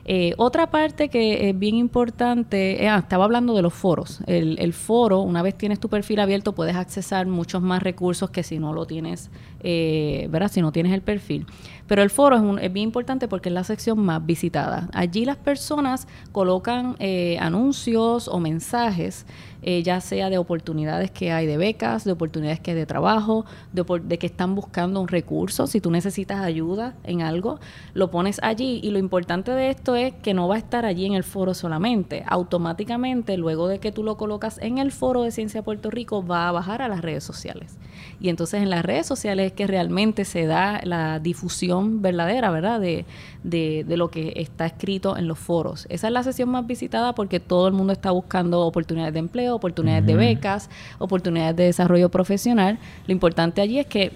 Eh, 0.05 0.33
otra 0.37 0.69
parte 0.69 1.09
que 1.09 1.49
es 1.49 1.57
bien 1.57 1.75
importante, 1.75 2.83
eh, 2.83 2.89
ah, 2.89 2.99
estaba 2.99 3.25
hablando 3.25 3.55
de 3.55 3.61
los 3.61 3.73
foros. 3.73 4.21
El, 4.27 4.73
foro, 4.73 5.21
una 5.21 5.41
vez 5.41 5.55
tienes 5.55 5.79
tu 5.79 5.89
perfil 5.89 6.19
abierto, 6.19 6.53
puedes 6.53 6.75
accesar 6.75 7.27
muchos 7.27 7.61
más 7.61 7.81
recursos 7.83 8.29
que 8.29 8.43
si 8.43 8.59
no 8.59 8.73
lo 8.73 8.85
tienes, 8.85 9.29
eh, 9.61 10.27
¿verdad? 10.29 10.51
Si 10.51 10.61
no 10.61 10.71
tienes 10.71 10.93
el 10.93 11.01
perfil. 11.01 11.45
Pero 11.87 12.01
el 12.01 12.09
foro 12.09 12.35
es, 12.35 12.63
es, 12.63 12.73
bien 12.73 12.85
importante 12.85 13.27
porque 13.27 13.49
es 13.49 13.53
la 13.53 13.63
sección 13.63 13.99
más 13.99 14.25
visitada. 14.25 14.89
Allí 14.93 15.25
las 15.25 15.37
personas 15.37 16.07
colocan 16.31 16.95
anuncios 17.39 18.27
o 18.27 18.39
mensajes 18.39 19.25
eh, 19.67 19.81
ya 19.81 19.99
sea 19.99 20.29
de 20.29 20.37
oportunidades 20.37 21.09
que 21.09 21.31
hay 21.31 21.47
de 21.47 21.57
becas, 21.57 22.03
de 22.03 22.11
oportunidades 22.11 22.59
que 22.59 22.69
hay 22.69 22.77
de 22.77 22.85
trabajo, 22.85 23.45
de, 23.73 24.19
que 24.19 24.27
están 24.27 24.53
buscando 24.53 25.01
un 25.01 25.07
recurso. 25.07 25.65
Si 25.65 25.81
tú 25.81 25.89
necesitas 25.89 26.41
ayuda 26.41 26.93
en 27.03 27.23
algo, 27.23 27.59
lo 27.95 28.11
pones 28.11 28.39
allí. 28.43 28.79
Y 28.83 28.91
lo 28.91 28.99
importante 28.99 29.49
de 29.49 29.71
esto 29.71 29.95
es 29.95 30.13
que 30.13 30.35
no 30.35 30.47
va 30.47 30.53
a 30.53 30.57
estar 30.59 30.85
allí 30.85 31.07
en 31.07 31.15
el 31.15 31.23
foro 31.23 31.55
solamente. 31.55 32.23
Automáticamente, 32.27 33.37
luego 33.37 33.67
de 33.67 33.79
que 33.79 33.91
tú 33.91 34.03
lo 34.03 34.17
colocas 34.17 34.59
en 34.61 34.77
el 34.77 34.91
foro 34.91 35.23
de 35.23 35.31
Ciencia 35.31 35.63
Puerto 35.63 35.89
Rico, 35.89 36.23
va 36.23 36.47
a 36.47 36.51
bajar 36.51 36.83
a 36.83 36.87
las 36.87 37.01
redes 37.01 37.23
sociales. 37.23 37.75
Y 38.19 38.29
entonces 38.29 38.61
en 38.61 38.69
las 38.69 38.85
redes 38.85 39.05
sociales 39.07 39.47
es 39.47 39.53
que 39.53 39.67
realmente 39.67 40.25
se 40.25 40.45
da 40.45 40.81
la 40.83 41.19
difusión 41.19 42.01
verdadera, 42.01 42.51
¿verdad? 42.51 42.79
De, 42.79 43.05
de, 43.43 43.83
de 43.87 43.97
lo 43.97 44.09
que 44.09 44.33
está 44.35 44.65
escrito 44.65 45.17
en 45.17 45.27
los 45.27 45.39
foros. 45.39 45.85
Esa 45.89 46.07
es 46.07 46.13
la 46.13 46.23
sesión 46.23 46.49
más 46.49 46.65
visitada 46.65 47.13
porque 47.15 47.39
todo 47.39 47.67
el 47.67 47.73
mundo 47.73 47.93
está 47.93 48.11
buscando 48.11 48.61
oportunidades 48.61 49.13
de 49.13 49.19
empleo 49.19 49.55
oportunidades 49.55 50.05
de 50.05 50.15
becas, 50.15 50.69
oportunidades 50.99 51.55
de 51.55 51.63
desarrollo 51.65 52.09
profesional. 52.09 52.77
Lo 53.07 53.11
importante 53.11 53.61
allí 53.61 53.79
es 53.79 53.87
que 53.87 54.11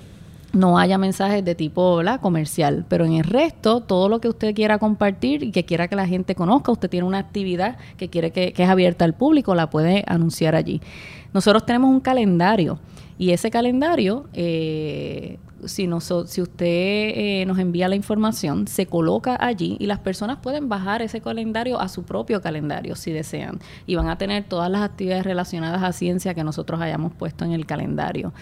no 0.51 0.79
haya 0.79 0.97
mensajes 0.97 1.45
de 1.45 1.53
tipo 1.53 2.01
comercial, 2.21 2.85
pero 2.87 3.05
en 3.05 3.13
el 3.13 3.23
resto, 3.23 3.81
todo 3.81 4.09
lo 4.09 4.19
que 4.19 4.29
usted 4.29 4.55
quiera 4.55 4.79
compartir 4.79 5.43
y 5.43 5.51
que 5.51 5.63
quiera 5.63 5.87
que 5.87 5.95
la 5.95 6.07
gente 6.07 6.33
conozca, 6.33 6.71
usted 6.71 6.89
tiene 6.89 7.05
una 7.05 7.19
actividad 7.19 7.77
que 7.97 8.09
quiere 8.09 8.31
que, 8.31 8.53
es 8.55 8.69
abierta 8.69 9.05
al 9.05 9.13
público, 9.13 9.53
la 9.53 9.69
puede 9.69 10.03
anunciar 10.07 10.55
allí. 10.55 10.81
Nosotros 11.33 11.65
tenemos 11.65 11.91
un 11.91 11.99
calendario 11.99 12.79
y 13.19 13.31
ese 13.31 13.51
calendario 13.51 14.27
eh, 14.33 15.37
si, 15.65 15.87
si 16.25 16.41
usted 16.41 16.65
eh, 16.65 17.43
nos 17.45 17.59
envía 17.59 17.87
la 17.87 17.95
información, 17.95 18.67
se 18.67 18.85
coloca 18.85 19.37
allí 19.39 19.77
y 19.79 19.85
las 19.85 19.99
personas 19.99 20.37
pueden 20.37 20.69
bajar 20.69 21.01
ese 21.01 21.21
calendario 21.21 21.79
a 21.79 21.89
su 21.89 22.03
propio 22.03 22.41
calendario 22.41 22.95
si 22.95 23.11
desean 23.11 23.59
y 23.85 23.95
van 23.95 24.09
a 24.09 24.17
tener 24.17 24.45
todas 24.45 24.71
las 24.71 24.81
actividades 24.81 25.23
relacionadas 25.23 25.83
a 25.83 25.91
ciencia 25.91 26.33
que 26.33 26.43
nosotros 26.43 26.81
hayamos 26.81 27.13
puesto 27.13 27.45
en 27.45 27.51
el 27.51 27.65
calendario. 27.65 28.33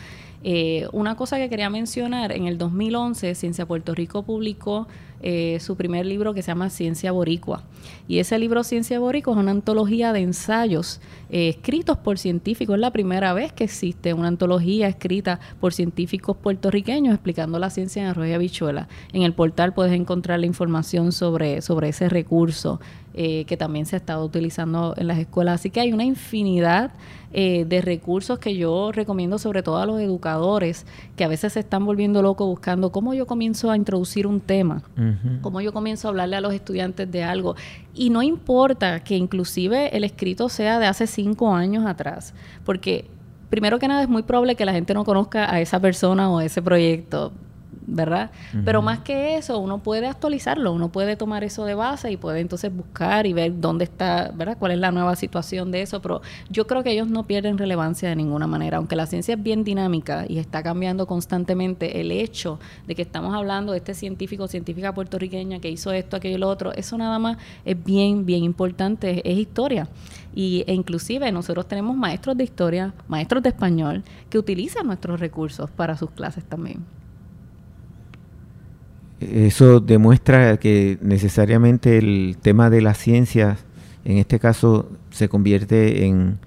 Eh, 0.44 0.88
una 0.92 1.16
cosa 1.16 1.38
que 1.38 1.50
quería 1.50 1.70
mencionar, 1.70 2.32
en 2.32 2.48
el 2.48 2.58
2011 2.58 3.36
Ciencia 3.36 3.66
Puerto 3.66 3.96
Rico 3.96 4.24
publicó 4.24 4.88
eh, 5.24 5.58
su 5.60 5.76
primer 5.76 6.06
libro 6.06 6.36
que 6.36 6.44
se 6.44 6.48
llama 6.48 6.70
Ciencia 6.70 7.12
Boricua. 7.12 7.64
Y 8.08 8.20
ese 8.20 8.38
libro 8.38 8.64
Ciencia 8.64 9.00
Boricua 9.00 9.34
es 9.34 9.40
una 9.40 9.50
antología 9.52 10.14
de 10.14 10.20
ensayos 10.20 11.02
eh, 11.32 11.50
escritos 11.50 11.98
por 11.98 12.20
científicos. 12.20 12.76
Es 12.76 12.82
la 12.82 12.92
primera 12.92 13.34
vez 13.34 13.52
que 13.52 13.64
existe 13.64 14.14
una 14.14 14.28
antología 14.28 14.88
escrita 14.88 15.40
por 15.60 15.74
científicos 15.74 16.38
puertorriqueños 16.38 17.16
explicando 17.16 17.58
la 17.58 17.72
ciencia 17.72 18.04
en 18.04 18.10
arroyo 18.10 18.36
habichuela. 18.36 18.88
En 19.12 19.24
el 19.24 19.34
portal 19.34 19.74
puedes 19.74 19.94
encontrar 19.94 20.40
la 20.40 20.46
información 20.46 21.12
sobre, 21.12 21.62
sobre 21.62 21.90
ese 21.90 22.10
recurso. 22.10 22.80
Que 23.18 23.58
también 23.58 23.88
se 23.88 23.96
ha 23.96 23.98
estado 23.98 24.24
utilizando 24.24 24.94
en 24.96 25.08
las 25.08 25.18
escuelas. 25.18 25.56
Así 25.56 25.72
que 25.72 25.80
hay 25.80 25.92
una 25.92 26.04
infinidad 26.04 26.92
eh, 27.34 27.66
de 27.68 27.82
recursos 27.82 28.40
que 28.40 28.56
yo 28.56 28.92
recomiendo 28.94 29.38
sobre 29.38 29.62
todo 29.62 29.78
a 29.80 29.86
los 29.86 30.00
educadores 30.00 30.86
que 31.18 31.26
a 31.26 31.28
veces 31.28 31.54
se 31.54 31.60
están 31.60 31.86
volviendo 31.86 32.22
locos 32.22 32.48
buscando 32.48 32.92
cómo 32.94 33.14
yo 33.14 33.26
comienzo 33.28 33.70
a 33.70 33.76
introducir 33.76 34.28
un 34.28 34.40
tema, 34.40 34.82
cómo 35.42 35.60
yo 35.60 35.74
comienzo 35.74 36.08
a 36.08 36.10
hablarle 36.10 36.38
a 36.38 36.42
los 36.42 36.54
estudiantes 36.54 37.12
de 37.12 37.24
algo. 37.24 37.56
Y 37.94 38.12
no 38.12 38.24
importa 38.24 39.04
que 39.04 39.18
inclusive 39.18 39.96
el 39.98 40.06
escrito 40.06 40.48
sea 40.48 40.80
de 40.80 40.86
hace 40.86 41.06
cinco 41.06 41.54
años 41.54 41.86
atrás, 41.86 42.34
porque 42.64 43.10
primero 43.50 43.78
que 43.78 43.90
nada 43.90 44.04
es 44.04 44.10
muy 44.10 44.24
probable 44.24 44.56
que 44.56 44.66
la 44.66 44.72
gente 44.74 44.94
no 44.94 45.04
conozca 45.04 45.52
a 45.54 45.60
esa 45.60 45.82
persona 45.82 46.30
o 46.32 46.38
a 46.38 46.46
ese 46.46 46.62
proyecto. 46.62 47.34
¿Verdad? 47.88 48.32
Pero 48.66 48.82
más 48.82 49.00
que 49.00 49.38
eso, 49.38 49.58
uno 49.60 49.80
puede 49.80 50.08
actualizarlo, 50.08 50.74
uno 50.74 50.90
puede 50.90 51.16
tomar 51.16 51.46
eso 51.46 51.64
de 51.64 51.74
base 51.74 52.12
y 52.12 52.18
puede 52.18 52.42
entonces 52.42 52.76
buscar 52.76 53.26
y 53.26 53.32
ver 53.32 53.62
dónde 53.62 53.86
está, 53.86 54.32
¿verdad? 54.36 54.58
¿Cuál 54.60 54.74
es 54.74 54.80
la 54.80 54.92
nueva 54.92 55.16
situación 55.16 55.72
de 55.72 55.84
eso? 55.84 56.02
Pero 56.02 56.22
yo 56.50 56.68
creo 56.68 56.84
que 56.84 56.92
ellos 56.92 57.08
no 57.08 57.24
pierden 57.24 57.58
relevancia 57.58 58.10
de 58.10 58.18
ninguna 58.18 58.46
manera, 58.46 58.78
aunque 58.78 58.98
la 58.98 59.06
ciencia 59.06 59.36
es 59.36 59.42
bien 59.42 59.64
dinámica 59.64 60.26
y 60.28 60.38
está 60.38 60.62
cambiando 60.62 61.08
constantemente, 61.08 62.02
el 62.02 62.12
hecho 62.12 62.60
de 62.88 62.94
que 62.94 63.04
estamos 63.04 63.34
hablando 63.34 63.72
de 63.72 63.78
este 63.78 63.94
científico, 63.94 64.50
científica 64.50 64.94
puertorriqueña 64.94 65.60
que 65.60 65.70
hizo 65.70 65.94
esto, 65.94 66.18
aquello 66.18 66.36
y 66.36 66.40
lo 66.40 66.50
otro, 66.50 66.74
eso 66.74 66.98
nada 66.98 67.20
más 67.20 67.38
es 67.64 67.82
bien, 67.82 68.26
bien 68.26 68.44
importante, 68.44 69.22
es, 69.24 69.38
historia. 69.38 69.88
Y, 70.36 70.66
e 70.68 70.74
inclusive 70.74 71.32
nosotros 71.32 71.68
tenemos 71.68 71.96
maestros 71.96 72.36
de 72.36 72.44
historia, 72.44 72.94
maestros 73.08 73.42
de 73.44 73.50
español, 73.50 74.04
que 74.30 74.38
utilizan 74.38 74.88
nuestros 74.88 75.22
recursos 75.22 75.72
para 75.72 75.96
sus 75.96 76.12
clases 76.12 76.44
también. 76.44 76.98
Eso 79.20 79.80
demuestra 79.80 80.58
que 80.58 81.00
necesariamente 81.02 81.98
el 81.98 82.38
tema 82.40 82.70
de 82.70 82.82
la 82.82 82.94
ciencia, 82.94 83.58
en 84.06 84.18
este 84.18 84.40
caso, 84.40 84.92
se 85.10 85.28
convierte 85.28 86.06
en, 86.06 86.40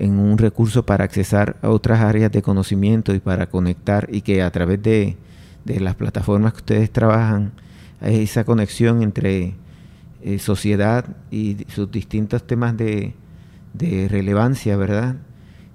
un 0.00 0.38
recurso 0.38 0.84
para 0.84 1.04
accesar 1.04 1.56
a 1.62 1.70
otras 1.70 2.00
áreas 2.00 2.30
de 2.30 2.40
conocimiento 2.42 3.14
y 3.14 3.18
para 3.18 3.48
conectar 3.48 4.08
y 4.12 4.20
que 4.20 4.42
a 4.42 4.50
través 4.50 4.82
de, 4.82 5.16
las 5.64 5.96
plataformas 5.96 6.52
que 6.52 6.58
ustedes 6.58 6.90
trabajan, 6.90 7.52
hay 8.00 8.22
esa 8.22 8.44
conexión 8.44 9.02
entre 9.02 9.54
eh, 10.22 10.38
sociedad 10.38 11.04
y 11.30 11.58
sus 11.68 11.90
distintos 11.90 12.46
temas 12.46 12.76
de, 12.76 13.14
relevancia, 14.08 14.76
¿verdad? 14.76 15.16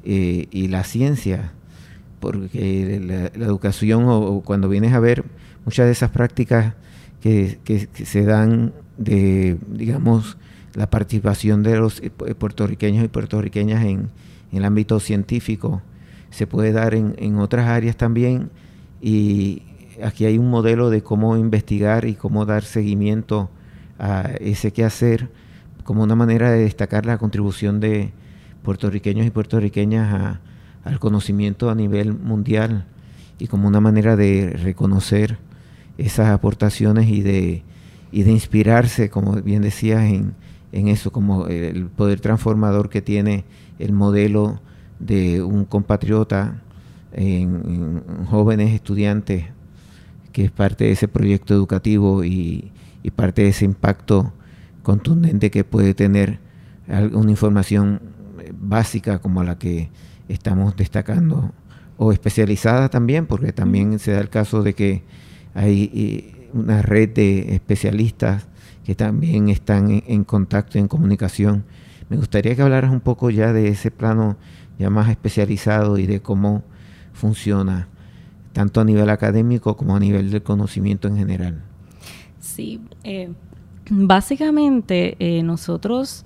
Eh, 0.03 0.47
y 0.51 0.67
la 0.67 0.83
ciencia, 0.83 1.51
porque 2.19 2.99
la, 3.35 3.45
educación 3.45 4.05
o, 4.07 4.41
cuando 4.41 4.67
vienes 4.67 4.93
a 4.93 4.99
ver 4.99 5.23
muchas 5.65 5.85
de 5.85 5.91
esas 5.91 6.09
prácticas 6.11 6.73
que, 7.21 7.87
se 7.93 8.25
dan 8.25 8.73
de, 8.97 9.57
digamos, 9.67 10.37
la 10.73 10.89
participación 10.89 11.63
de 11.63 11.77
los 11.77 12.01
eh, 12.01 12.09
puertorriqueños 12.09 13.05
y 13.05 13.07
puertorriqueñas 13.07 13.85
en, 13.85 14.09
el 14.51 14.65
ámbito 14.65 14.99
científico 14.99 15.81
se 16.29 16.45
puede 16.45 16.71
dar 16.71 16.93
en, 16.93 17.37
otras 17.37 17.67
áreas 17.67 17.97
también. 17.97 18.51
Y 19.01 19.63
aquí 20.03 20.25
hay 20.25 20.37
un 20.37 20.49
modelo 20.49 20.89
de 20.91 21.01
cómo 21.01 21.37
investigar 21.37 22.05
y 22.05 22.13
cómo 22.13 22.45
dar 22.45 22.63
seguimiento 22.63 23.49
a 23.97 24.31
ese 24.39 24.71
quehacer 24.71 25.29
como 25.83 26.03
una 26.03 26.15
manera 26.15 26.51
de 26.51 26.59
destacar 26.59 27.05
la 27.05 27.17
contribución 27.17 27.79
de 27.79 28.13
puertorriqueños 28.63 29.25
y 29.25 29.31
puertorriqueñas 29.31 30.39
al 30.83 30.99
conocimiento 30.99 31.69
a 31.69 31.75
nivel 31.75 32.13
mundial 32.13 32.85
y 33.39 33.47
como 33.47 33.67
una 33.67 33.81
manera 33.81 34.15
de 34.15 34.51
reconocer 34.51 35.37
esas 35.97 36.29
aportaciones 36.29 37.09
y 37.09 37.21
de, 37.21 37.63
y 38.11 38.23
de 38.23 38.31
inspirarse, 38.31 39.09
como 39.09 39.33
bien 39.41 39.61
decías, 39.61 40.03
en, 40.03 40.33
en 40.71 40.87
eso, 40.87 41.11
como 41.11 41.47
el 41.47 41.87
poder 41.87 42.19
transformador 42.19 42.89
que 42.89 43.01
tiene 43.01 43.45
el 43.79 43.93
modelo 43.93 44.59
de 44.99 45.43
un 45.43 45.65
compatriota 45.65 46.61
en, 47.11 48.01
jóvenes 48.25 48.73
estudiantes, 48.73 49.45
que 50.31 50.45
es 50.45 50.51
parte 50.51 50.85
de 50.85 50.91
ese 50.91 51.07
proyecto 51.07 51.53
educativo 51.53 52.23
y, 52.23 52.71
y, 53.03 53.11
parte 53.11 53.43
de 53.43 53.49
ese 53.49 53.65
impacto 53.65 54.33
contundente 54.81 55.51
que 55.51 55.63
puede 55.63 55.93
tener 55.93 56.39
una 56.87 57.31
información 57.31 58.01
básica 58.59 59.19
como 59.19 59.43
la 59.43 59.57
que 59.57 59.89
estamos 60.27 60.75
destacando, 60.75 61.51
o 61.97 62.11
especializada 62.11 62.89
también, 62.89 63.27
porque 63.27 63.53
también 63.53 63.99
se 63.99 64.11
da 64.11 64.19
el 64.19 64.29
caso 64.29 64.63
de 64.63 64.73
que 64.73 65.03
hay 65.53 65.91
eh, 65.93 66.49
una 66.53 66.81
red 66.81 67.09
de 67.09 67.55
especialistas 67.55 68.47
que 68.83 68.95
también 68.95 69.49
están 69.49 70.03
en, 70.05 70.23
contacto, 70.23 70.77
en 70.77 70.87
comunicación. 70.87 71.63
Me 72.09 72.17
gustaría 72.17 72.55
que 72.55 72.61
hablaras 72.61 72.91
un 72.91 72.99
poco 72.99 73.29
ya 73.29 73.53
de 73.53 73.69
ese 73.69 73.91
plano 73.91 74.37
ya 74.77 74.89
más 74.89 75.09
especializado 75.09 75.97
y 75.97 76.05
de 76.05 76.21
cómo 76.21 76.63
funciona, 77.13 77.87
tanto 78.51 78.81
a 78.81 78.83
nivel 78.83 79.09
académico 79.09 79.77
como 79.77 79.95
a 79.95 79.99
nivel 79.99 80.31
del 80.31 80.43
conocimiento 80.43 81.07
en 81.07 81.17
general. 81.17 81.63
Sí, 82.39 82.81
eh, 83.03 83.31
básicamente 83.89 85.15
eh, 85.19 85.43
nosotros 85.43 86.23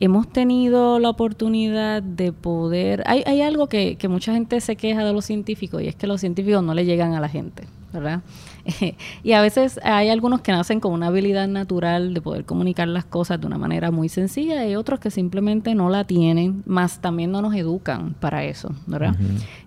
hemos 0.00 0.28
tenido 0.28 0.98
la 0.98 1.08
oportunidad 1.08 2.02
de 2.02 2.32
poder... 2.32 3.02
Hay, 3.06 3.22
hay 3.26 3.40
algo 3.40 3.68
que, 3.68 3.96
que 3.96 4.08
mucha 4.08 4.34
gente 4.34 4.60
se 4.60 4.76
queja 4.76 5.04
de 5.04 5.12
los 5.12 5.24
científicos 5.24 5.80
y 5.80 5.86
es 5.86 5.94
que 5.94 6.06
los 6.06 6.20
científicos 6.20 6.62
no 6.62 6.74
le 6.74 6.84
llegan 6.84 7.14
a 7.14 7.20
la 7.20 7.28
gente. 7.28 7.64
¿Verdad? 7.94 8.22
y 9.22 9.32
a 9.32 9.40
veces 9.40 9.80
hay 9.82 10.10
algunos 10.10 10.40
que 10.40 10.52
nacen 10.52 10.80
con 10.80 10.92
una 10.92 11.06
habilidad 11.06 11.48
natural 11.48 12.14
de 12.14 12.20
poder 12.20 12.44
comunicar 12.44 12.88
las 12.88 13.04
cosas 13.04 13.40
de 13.40 13.46
una 13.46 13.58
manera 13.58 13.90
muy 13.90 14.08
sencilla 14.08 14.66
y 14.66 14.76
otros 14.76 15.00
que 15.00 15.10
simplemente 15.10 15.74
no 15.74 15.88
la 15.88 16.04
tienen, 16.04 16.62
más 16.66 17.00
también 17.00 17.30
no 17.32 17.40
nos 17.42 17.54
educan 17.54 18.14
para 18.14 18.44
eso, 18.44 18.70
¿verdad? 18.86 19.16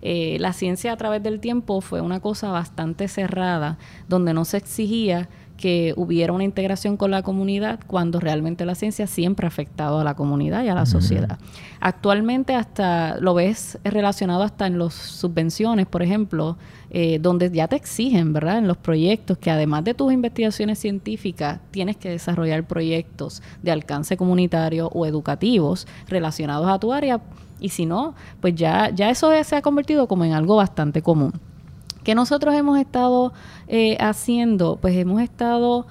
Eh, 0.02 0.38
la 0.40 0.54
ciencia 0.54 0.94
a 0.94 0.98
través 0.98 1.24
del 1.24 1.40
tiempo 1.40 1.82
fue 1.82 2.02
una 2.02 2.20
cosa 2.20 2.52
bastante 2.52 3.08
cerrada, 3.08 3.78
donde 4.08 4.34
no 4.34 4.46
se 4.46 4.58
exigía 4.58 5.30
que 5.58 5.94
hubiera 5.98 6.32
una 6.32 6.44
integración 6.44 6.98
con 6.98 7.12
la 7.12 7.24
comunidad 7.24 7.80
cuando 7.88 8.20
realmente 8.20 8.64
la 8.66 8.76
ciencia 8.76 9.08
siempre 9.08 9.48
ha 9.48 9.50
afectado 9.50 10.00
a 10.00 10.04
la 10.04 10.16
comunidad 10.16 10.64
y 10.64 10.70
a 10.70 10.76
la 10.76 10.86
sociedad. 10.86 11.40
Actualmente 11.80 12.54
hasta 12.54 13.20
lo 13.20 13.34
ves 13.34 13.80
relacionado 13.84 14.44
hasta 14.44 14.68
en 14.68 14.78
las 14.78 14.94
subvenciones, 14.94 15.88
por 15.88 16.04
ejemplo, 16.04 16.58
eh, 16.92 17.18
donde 17.20 17.52
ya 17.52 17.68
te 17.68 17.76
exigen, 17.76 18.34
¿verdad? 18.34 18.60
En 18.60 18.68
los 18.68 18.78
proyectos 18.78 19.38
que 19.40 19.50
además 19.50 19.84
de 19.84 19.94
tus 19.94 20.14
investigaciones 20.14 20.80
científicas, 20.80 21.60
tienes 21.72 21.98
que 21.98 22.10
desarrollar 22.10 22.66
proyectos 22.66 23.42
de 23.64 23.72
alcance 23.72 24.16
comunitario 24.16 24.90
o 24.94 25.06
educativos 25.06 25.88
relacionados 26.08 26.70
a 26.70 26.80
tu 26.80 26.94
área. 26.94 27.20
Y 27.60 27.70
si 27.70 27.88
no, 27.88 28.14
pues 28.40 28.54
ya, 28.56 28.92
ya 28.92 29.10
eso 29.10 29.32
se 29.44 29.56
ha 29.56 29.62
convertido 29.64 30.08
como 30.08 30.24
en 30.24 30.34
algo 30.34 30.56
bastante 30.56 31.02
común. 31.02 31.34
¿Qué 32.08 32.16
nosotros 32.16 32.56
hemos 32.56 32.80
estado 32.80 33.34
eh, 33.68 33.98
haciendo? 34.00 34.78
Pues 34.78 34.96
hemos 34.96 35.22
estado 35.22 35.86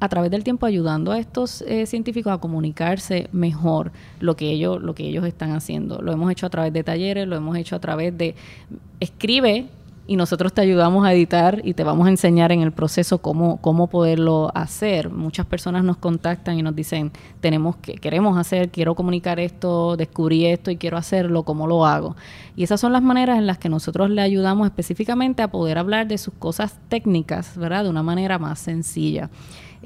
a 0.00 0.08
través 0.08 0.32
del 0.32 0.42
tiempo 0.42 0.66
ayudando 0.66 1.12
a 1.12 1.20
estos 1.20 1.62
eh, 1.62 1.86
científicos 1.86 2.32
a 2.32 2.38
comunicarse 2.38 3.28
mejor 3.30 3.92
lo 4.18 4.34
que 4.34 4.50
ellos 4.50 4.82
lo 4.82 4.96
que 4.96 5.04
ellos 5.04 5.24
están 5.24 5.52
haciendo. 5.52 6.02
Lo 6.02 6.10
hemos 6.10 6.32
hecho 6.32 6.46
a 6.46 6.50
través 6.50 6.72
de 6.72 6.82
talleres, 6.82 7.28
lo 7.28 7.36
hemos 7.36 7.56
hecho 7.56 7.76
a 7.76 7.78
través 7.78 8.18
de 8.18 8.34
escribe 8.98 9.68
y 10.06 10.16
nosotros 10.16 10.52
te 10.52 10.60
ayudamos 10.60 11.06
a 11.06 11.12
editar 11.12 11.62
y 11.64 11.74
te 11.74 11.82
vamos 11.82 12.06
a 12.06 12.10
enseñar 12.10 12.52
en 12.52 12.60
el 12.60 12.72
proceso 12.72 13.18
cómo, 13.18 13.58
cómo 13.60 13.88
poderlo 13.88 14.50
hacer. 14.54 15.10
Muchas 15.10 15.46
personas 15.46 15.82
nos 15.82 15.96
contactan 15.96 16.58
y 16.58 16.62
nos 16.62 16.76
dicen, 16.76 17.10
tenemos 17.40 17.76
que, 17.76 17.94
queremos 17.94 18.36
hacer, 18.36 18.70
quiero 18.70 18.94
comunicar 18.94 19.40
esto, 19.40 19.96
descubrí 19.96 20.44
esto 20.46 20.70
y 20.70 20.76
quiero 20.76 20.98
hacerlo, 20.98 21.44
¿cómo 21.44 21.66
lo 21.66 21.86
hago? 21.86 22.16
Y 22.54 22.64
esas 22.64 22.80
son 22.80 22.92
las 22.92 23.02
maneras 23.02 23.38
en 23.38 23.46
las 23.46 23.58
que 23.58 23.68
nosotros 23.68 24.10
le 24.10 24.20
ayudamos 24.20 24.66
específicamente 24.66 25.42
a 25.42 25.48
poder 25.48 25.78
hablar 25.78 26.06
de 26.06 26.18
sus 26.18 26.34
cosas 26.34 26.78
técnicas, 26.88 27.56
¿verdad? 27.56 27.84
De 27.84 27.90
una 27.90 28.02
manera 28.02 28.38
más 28.38 28.58
sencilla. 28.58 29.30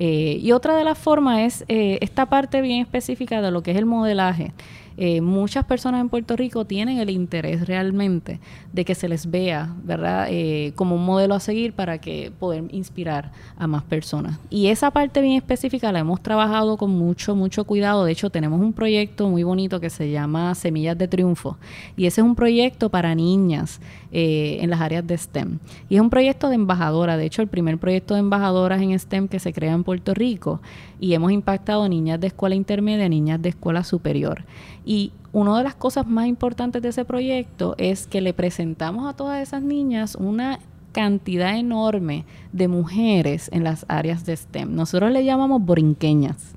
Eh, 0.00 0.38
y 0.40 0.52
otra 0.52 0.76
de 0.76 0.84
las 0.84 0.96
formas 0.96 1.40
es 1.40 1.64
eh, 1.66 1.98
esta 2.02 2.26
parte 2.26 2.60
bien 2.60 2.80
específica 2.80 3.42
de 3.42 3.50
lo 3.50 3.62
que 3.62 3.72
es 3.72 3.76
el 3.76 3.86
modelaje. 3.86 4.52
Eh, 5.00 5.20
muchas 5.20 5.64
personas 5.64 6.00
en 6.00 6.08
Puerto 6.08 6.34
Rico 6.34 6.64
tienen 6.64 6.98
el 6.98 7.08
interés 7.08 7.68
realmente 7.68 8.40
de 8.72 8.84
que 8.84 8.96
se 8.96 9.08
les 9.08 9.30
vea, 9.30 9.72
¿verdad?, 9.84 10.26
eh, 10.28 10.72
como 10.74 10.96
un 10.96 11.06
modelo 11.06 11.36
a 11.36 11.40
seguir 11.40 11.72
para 11.72 11.98
que 11.98 12.32
poder 12.36 12.64
inspirar 12.72 13.30
a 13.56 13.68
más 13.68 13.84
personas. 13.84 14.40
Y 14.50 14.66
esa 14.66 14.90
parte 14.90 15.20
bien 15.20 15.36
específica 15.36 15.92
la 15.92 16.00
hemos 16.00 16.20
trabajado 16.20 16.76
con 16.76 16.90
mucho, 16.90 17.36
mucho 17.36 17.62
cuidado. 17.62 18.04
De 18.04 18.10
hecho, 18.10 18.28
tenemos 18.30 18.60
un 18.60 18.72
proyecto 18.72 19.28
muy 19.28 19.44
bonito 19.44 19.78
que 19.78 19.88
se 19.88 20.10
llama 20.10 20.52
Semillas 20.56 20.98
de 20.98 21.06
Triunfo. 21.06 21.58
Y 21.96 22.06
ese 22.06 22.20
es 22.20 22.26
un 22.26 22.34
proyecto 22.34 22.90
para 22.90 23.14
niñas 23.14 23.80
eh, 24.10 24.58
en 24.60 24.70
las 24.70 24.80
áreas 24.80 25.06
de 25.06 25.18
STEM. 25.18 25.58
Y 25.88 25.96
es 25.96 26.00
un 26.00 26.10
proyecto 26.10 26.48
de 26.48 26.54
embajadora. 26.54 27.16
De 27.16 27.26
hecho, 27.26 27.42
el 27.42 27.48
primer 27.48 27.78
proyecto 27.78 28.14
de 28.14 28.20
embajadoras 28.20 28.80
en 28.80 28.98
STEM 28.98 29.28
que 29.28 29.38
se 29.38 29.52
crea 29.52 29.72
en 29.72 29.84
Puerto 29.84 30.14
Rico. 30.14 30.60
Y 30.98 31.14
hemos 31.14 31.32
impactado 31.32 31.88
niñas 31.88 32.18
de 32.18 32.28
escuela 32.28 32.54
intermedia, 32.54 33.08
niñas 33.08 33.42
de 33.42 33.50
escuela 33.50 33.84
superior. 33.84 34.44
Y 34.84 35.12
una 35.32 35.58
de 35.58 35.64
las 35.64 35.74
cosas 35.74 36.06
más 36.06 36.26
importantes 36.26 36.80
de 36.80 36.88
ese 36.88 37.04
proyecto 37.04 37.74
es 37.76 38.06
que 38.06 38.20
le 38.20 38.32
presentamos 38.32 39.06
a 39.06 39.14
todas 39.14 39.42
esas 39.42 39.62
niñas 39.62 40.14
una 40.14 40.58
cantidad 40.92 41.56
enorme 41.56 42.24
de 42.52 42.66
mujeres 42.66 43.50
en 43.52 43.62
las 43.62 43.84
áreas 43.88 44.24
de 44.24 44.36
STEM. 44.36 44.74
Nosotros 44.74 45.12
le 45.12 45.24
llamamos 45.24 45.62
borinqueñas. 45.62 46.54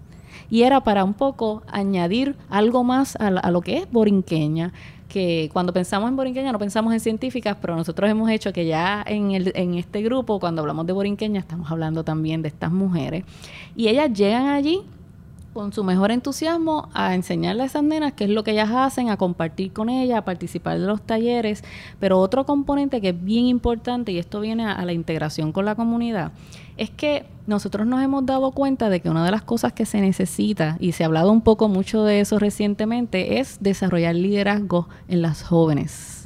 y 0.50 0.64
era 0.64 0.82
para 0.82 1.04
un 1.04 1.14
poco 1.14 1.64
añadir 1.72 2.36
algo 2.50 2.84
más 2.84 3.16
a, 3.18 3.28
a 3.28 3.52
lo 3.52 3.62
que 3.62 3.78
es 3.78 3.92
borinqueña 3.92 4.74
que 5.12 5.50
cuando 5.52 5.74
pensamos 5.74 6.10
en 6.10 6.16
borinqueña 6.16 6.52
no 6.52 6.60
pensamos 6.60 6.94
en 6.94 7.00
científicas, 7.00 7.58
pero 7.60 7.76
nosotros 7.76 8.10
hemos 8.10 8.30
hecho 8.30 8.54
que 8.54 8.66
ya 8.66 9.04
en, 9.06 9.32
el, 9.32 9.52
en 9.56 9.76
este 9.76 10.02
grupo, 10.02 10.40
cuando 10.40 10.62
hablamos 10.62 10.88
de 10.88 10.94
borinqueña, 10.94 11.42
estamos 11.42 11.70
hablando 11.70 12.04
también 12.04 12.42
de 12.42 12.48
estas 12.48 12.72
mujeres. 12.72 13.26
Y 13.76 13.90
ellas 13.90 14.12
llegan 14.14 14.48
allí 14.48 14.82
con 15.54 15.74
su 15.74 15.84
mejor 15.84 16.12
entusiasmo 16.12 16.90
a 16.94 17.14
enseñarle 17.14 17.64
a 17.64 17.66
esas 17.66 17.84
nenas 17.84 18.14
qué 18.14 18.24
es 18.24 18.30
lo 18.30 18.44
que 18.44 18.52
ellas 18.52 18.70
hacen, 18.72 19.10
a 19.10 19.18
compartir 19.18 19.74
con 19.74 19.90
ellas, 19.90 20.20
a 20.20 20.26
participar 20.26 20.80
de 20.80 20.86
los 20.86 21.02
talleres. 21.02 21.64
Pero 22.00 22.20
otro 22.20 22.46
componente 22.46 23.02
que 23.02 23.10
es 23.10 23.24
bien 23.24 23.46
importante, 23.46 24.12
y 24.12 24.18
esto 24.18 24.40
viene 24.40 24.66
a, 24.66 24.84
la 24.86 24.94
integración 24.94 25.52
con 25.52 25.66
la 25.66 25.76
comunidad, 25.76 26.32
es 26.78 26.90
que 26.90 27.26
nosotros 27.48 27.86
nos 27.86 28.02
hemos 28.02 28.26
dado 28.26 28.52
cuenta 28.52 28.90
de 28.90 29.02
que 29.02 29.10
una 29.10 29.26
de 29.26 29.32
las 29.32 29.42
cosas 29.42 29.74
que 29.74 29.86
se 29.86 30.00
necesita, 30.00 30.78
y 30.80 30.94
se 30.94 31.04
ha 31.04 31.08
hablado 31.08 31.32
un 31.32 31.42
poco 31.42 31.68
mucho 31.68 32.04
de 32.04 32.22
eso 32.22 32.40
recientemente, 32.40 33.40
es 33.40 33.58
desarrollar 33.62 34.16
liderazgo 34.16 34.88
en 35.08 35.22
las 35.22 35.44
jóvenes. 35.44 36.22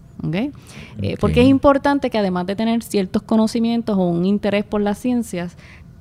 Eh, 1.02 1.18
porque 1.20 1.42
es 1.42 1.48
importante 1.48 2.10
que 2.10 2.18
además 2.18 2.46
de 2.46 2.56
tener 2.56 2.82
ciertos 2.84 3.22
conocimientos 3.22 3.98
o 3.98 4.08
un 4.08 4.26
interés 4.26 4.64
por 4.64 4.82
las 4.82 4.98
ciencias, 4.98 5.58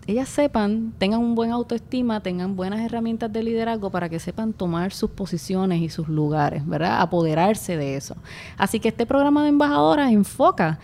ellas 0.07 0.29
sepan, 0.29 0.93
tengan 0.99 1.21
un 1.21 1.35
buen 1.35 1.51
autoestima, 1.51 2.21
tengan 2.21 2.57
buenas 2.57 2.81
herramientas 2.81 3.33
de 3.33 3.43
liderazgo 3.43 3.91
para 3.91 4.09
que 4.09 4.19
sepan 4.19 4.53
tomar 4.53 4.93
sus 4.93 5.11
posiciones 5.11 5.81
y 5.81 5.89
sus 5.89 6.09
lugares, 6.09 6.67
¿verdad? 6.67 7.01
Apoderarse 7.01 7.77
de 7.77 7.97
eso. 7.97 8.17
Así 8.59 8.81
que 8.81 8.89
este 8.89 9.07
programa 9.07 9.43
de 9.43 9.49
embajadoras 9.49 10.13
enfoca 10.13 10.79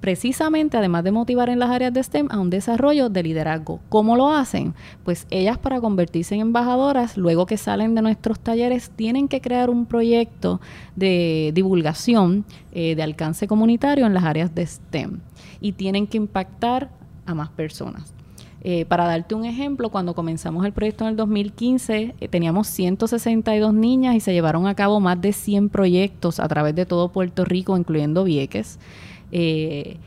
precisamente, 0.00 0.76
además 0.76 1.04
de 1.04 1.10
motivar 1.10 1.48
en 1.48 1.58
las 1.58 1.70
áreas 1.70 1.92
de 1.92 2.02
STEM, 2.02 2.28
a 2.30 2.38
un 2.38 2.48
desarrollo 2.48 3.08
de 3.08 3.22
liderazgo. 3.22 3.80
¿Cómo 3.88 4.16
lo 4.16 4.30
hacen? 4.30 4.74
Pues 5.04 5.26
ellas 5.30 5.58
para 5.58 5.80
convertirse 5.80 6.34
en 6.34 6.42
embajadoras, 6.42 7.16
luego 7.16 7.46
que 7.46 7.56
salen 7.56 7.94
de 7.94 8.02
nuestros 8.02 8.38
talleres, 8.38 8.90
tienen 8.90 9.26
que 9.26 9.40
crear 9.40 9.68
un 9.68 9.84
proyecto 9.84 10.60
de 10.94 11.50
divulgación 11.54 12.44
eh, 12.72 12.94
de 12.94 13.02
alcance 13.02 13.46
comunitario 13.48 14.06
en 14.06 14.14
las 14.14 14.24
áreas 14.24 14.54
de 14.54 14.66
STEM 14.66 15.20
y 15.60 15.72
tienen 15.72 16.06
que 16.06 16.18
impactar 16.18 16.90
a 17.24 17.34
más 17.34 17.48
personas. 17.50 18.15
Eh, 18.62 18.84
para 18.86 19.04
darte 19.04 19.34
un 19.34 19.44
ejemplo, 19.44 19.90
cuando 19.90 20.14
comenzamos 20.14 20.64
el 20.64 20.72
proyecto 20.72 21.04
en 21.04 21.10
el 21.10 21.16
2015, 21.16 22.14
eh, 22.18 22.28
teníamos 22.28 22.66
162 22.68 23.72
niñas 23.74 24.14
y 24.14 24.20
se 24.20 24.32
llevaron 24.32 24.66
a 24.66 24.74
cabo 24.74 24.98
más 24.98 25.20
de 25.20 25.32
100 25.32 25.68
proyectos 25.68 26.40
a 26.40 26.48
través 26.48 26.74
de 26.74 26.86
todo 26.86 27.10
Puerto 27.10 27.44
Rico, 27.44 27.76
incluyendo 27.76 28.24
Vieques. 28.24 28.78
Eh, 29.30 29.98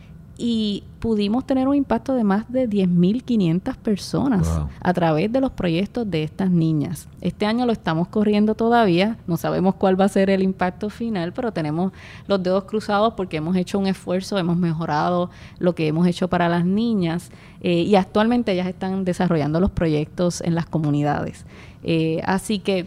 y 0.42 0.86
pudimos 1.00 1.46
tener 1.46 1.68
un 1.68 1.76
impacto 1.76 2.14
de 2.14 2.24
más 2.24 2.50
de 2.50 2.68
10.500 2.70 3.76
personas 3.76 4.50
a 4.80 4.94
través 4.94 5.30
de 5.32 5.42
los 5.42 5.52
proyectos 5.52 6.10
de 6.10 6.24
estas 6.24 6.50
niñas. 6.50 7.10
Este 7.20 7.46
año 7.46 7.66
lo 7.66 7.74
estamos 7.74 8.08
corriendo 8.08 8.56
todavía, 8.56 9.18
no 9.28 9.36
sabemos 9.36 9.76
cuál 9.76 10.00
va 10.00 10.06
a 10.06 10.10
ser 10.10 10.30
el 10.30 10.42
impacto 10.42 10.90
final, 10.90 11.34
pero 11.34 11.52
tenemos 11.52 11.92
los 12.28 12.42
dedos 12.42 12.64
cruzados 12.64 13.16
porque 13.16 13.38
hemos 13.38 13.58
hecho 13.58 13.78
un 13.80 13.88
esfuerzo, 13.88 14.38
hemos 14.38 14.56
mejorado 14.56 15.30
lo 15.60 15.76
que 15.76 15.88
hemos 15.88 16.08
hecho 16.08 16.30
para 16.30 16.48
las 16.48 16.64
niñas 16.64 17.32
eh, 17.60 17.82
y 17.82 17.96
actualmente 17.96 18.54
ellas 18.54 18.68
están 18.68 19.04
desarrollando 19.04 19.60
los 19.60 19.72
proyectos 19.72 20.40
en 20.40 20.56
las 20.56 20.66
comunidades. 20.66 21.46
Eh, 21.84 22.22
así 22.24 22.60
que 22.60 22.86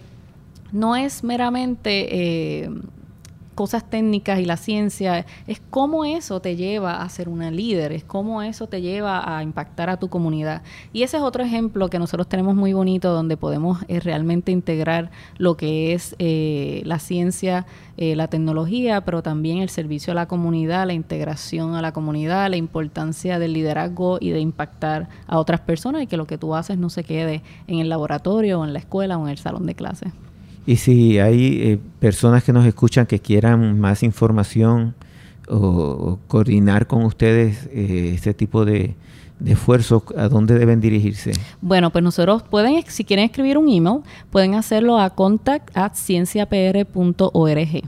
no 0.72 0.96
es 0.96 1.22
meramente 1.22 2.66
cosas 3.54 3.88
técnicas 3.88 4.40
y 4.40 4.44
la 4.44 4.56
ciencia, 4.56 5.26
es 5.46 5.60
cómo 5.70 6.04
eso 6.04 6.40
te 6.40 6.56
lleva 6.56 7.02
a 7.02 7.08
ser 7.08 7.28
una 7.28 7.50
líder, 7.50 7.92
es 7.92 8.04
cómo 8.04 8.42
eso 8.42 8.66
te 8.66 8.80
lleva 8.80 9.36
a 9.36 9.42
impactar 9.42 9.90
a 9.90 9.98
tu 9.98 10.08
comunidad. 10.08 10.62
Y 10.92 11.02
ese 11.02 11.18
es 11.18 11.22
otro 11.22 11.44
ejemplo 11.44 11.88
que 11.90 11.98
nosotros 11.98 12.28
tenemos 12.28 12.54
muy 12.54 12.72
bonito 12.72 13.12
donde 13.12 13.36
podemos 13.36 13.82
eh, 13.88 14.00
realmente 14.00 14.52
integrar 14.52 15.10
lo 15.38 15.56
que 15.56 15.92
es 15.92 16.16
eh, 16.18 16.82
la 16.84 16.98
ciencia, 16.98 17.66
eh, 17.96 18.16
la 18.16 18.28
tecnología, 18.28 19.02
pero 19.02 19.22
también 19.22 19.58
el 19.58 19.68
servicio 19.68 20.12
a 20.12 20.14
la 20.14 20.26
comunidad, 20.26 20.86
la 20.86 20.94
integración 20.94 21.74
a 21.74 21.82
la 21.82 21.92
comunidad, 21.92 22.50
la 22.50 22.56
importancia 22.56 23.38
del 23.38 23.52
liderazgo 23.52 24.18
y 24.20 24.30
de 24.30 24.40
impactar 24.40 25.08
a 25.26 25.38
otras 25.38 25.60
personas 25.60 26.02
y 26.02 26.06
que 26.06 26.16
lo 26.16 26.26
que 26.26 26.38
tú 26.38 26.54
haces 26.54 26.78
no 26.78 26.90
se 26.90 27.04
quede 27.04 27.42
en 27.66 27.78
el 27.80 27.88
laboratorio 27.88 28.60
o 28.60 28.64
en 28.64 28.72
la 28.72 28.78
escuela 28.78 29.18
o 29.18 29.24
en 29.24 29.30
el 29.30 29.38
salón 29.38 29.66
de 29.66 29.74
clases. 29.74 30.12
Y 30.66 30.76
si 30.76 31.18
hay 31.18 31.60
eh, 31.62 31.78
personas 31.98 32.44
que 32.44 32.52
nos 32.52 32.66
escuchan 32.66 33.06
que 33.06 33.18
quieran 33.18 33.80
más 33.80 34.02
información 34.02 34.94
o, 35.48 36.18
coordinar 36.28 36.86
con 36.86 37.04
ustedes 37.04 37.68
eh, 37.72 38.12
este 38.14 38.32
tipo 38.32 38.64
de, 38.64 38.94
de 39.40 39.52
esfuerzos, 39.52 40.04
¿a 40.16 40.28
dónde 40.28 40.58
deben 40.58 40.80
dirigirse? 40.80 41.32
Bueno, 41.60 41.90
pues 41.90 42.04
nosotros 42.04 42.42
pueden, 42.44 42.82
si 42.86 43.04
quieren 43.04 43.24
escribir 43.24 43.58
un 43.58 43.68
email, 43.68 44.00
pueden 44.30 44.54
hacerlo 44.54 44.98
a 44.98 45.10
contact 45.10 45.76
at 45.76 45.94
cienciapr.org. 45.94 47.82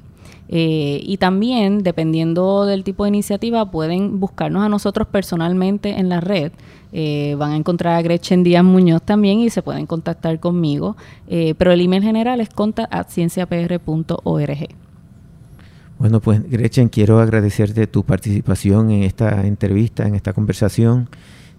Eh, 0.48 1.00
y 1.02 1.16
también, 1.16 1.82
dependiendo 1.82 2.66
del 2.66 2.84
tipo 2.84 3.04
de 3.04 3.08
iniciativa, 3.08 3.70
pueden 3.70 4.20
buscarnos 4.20 4.62
a 4.62 4.68
nosotros 4.68 5.08
personalmente 5.08 5.98
en 5.98 6.08
la 6.08 6.20
red. 6.20 6.52
Eh, 6.96 7.34
van 7.36 7.50
a 7.50 7.56
encontrar 7.56 7.96
a 7.96 8.02
Gretchen 8.02 8.44
Díaz 8.44 8.62
Muñoz 8.62 9.02
también 9.02 9.40
y 9.40 9.50
se 9.50 9.62
pueden 9.62 9.84
contactar 9.84 10.38
conmigo. 10.38 10.96
Eh, 11.26 11.56
pero 11.58 11.72
el 11.72 11.80
email 11.80 12.04
general 12.04 12.40
es 12.40 12.50
contact.cienciapr.org. 12.50 14.68
Bueno, 15.98 16.20
pues 16.20 16.48
Gretchen, 16.48 16.88
quiero 16.88 17.18
agradecerte 17.18 17.88
tu 17.88 18.04
participación 18.04 18.92
en 18.92 19.02
esta 19.02 19.44
entrevista, 19.44 20.06
en 20.06 20.14
esta 20.14 20.32
conversación. 20.32 21.08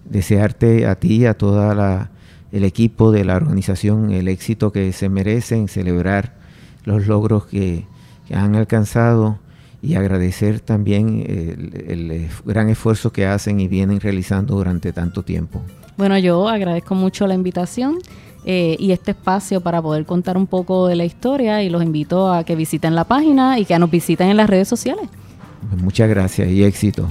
Desearte 0.09 0.87
a 0.87 0.95
ti, 0.95 1.25
a 1.25 1.33
todo 1.33 1.69
el 2.53 2.63
equipo 2.63 3.11
de 3.11 3.25
la 3.25 3.35
organización, 3.35 4.11
el 4.11 4.29
éxito 4.29 4.71
que 4.71 4.93
se 4.93 5.09
merecen, 5.09 5.67
celebrar 5.67 6.33
los 6.85 7.07
logros 7.07 7.45
que 7.45 7.83
han 8.31 8.55
alcanzado 8.55 9.39
y 9.85 9.95
agradecer 9.95 10.61
también 10.61 11.23
el, 11.27 12.27
gran 12.43 12.69
esfuerzo 12.69 13.11
que 13.11 13.27
hacen 13.27 13.59
y 13.59 13.67
vienen 13.67 13.99
realizando 13.99 14.55
durante 14.55 14.91
tanto 14.91 15.21
tiempo. 15.21 15.61
Bueno, 15.95 16.17
yo 16.17 16.49
agradezco 16.49 16.95
mucho 16.95 17.27
la 17.27 17.35
invitación 17.35 17.99
eh, 18.45 18.75
y 18.79 18.91
este 18.91 19.11
espacio 19.11 19.61
para 19.61 19.81
poder 19.83 20.05
contar 20.05 20.37
un 20.37 20.47
poco 20.47 20.87
de 20.87 20.95
la 20.95 21.05
historia 21.05 21.61
y 21.61 21.69
los 21.69 21.83
invito 21.83 22.33
a 22.33 22.43
que 22.43 22.55
visiten 22.55 22.95
la 22.95 23.03
página 23.03 23.59
y 23.59 23.65
que 23.65 23.77
nos 23.77 23.91
visiten 23.91 24.29
en 24.29 24.37
las 24.37 24.49
redes 24.49 24.67
sociales. 24.67 25.07
Muchas 25.77 26.09
gracias 26.09 26.49
y 26.49 26.63
éxito. 26.63 27.07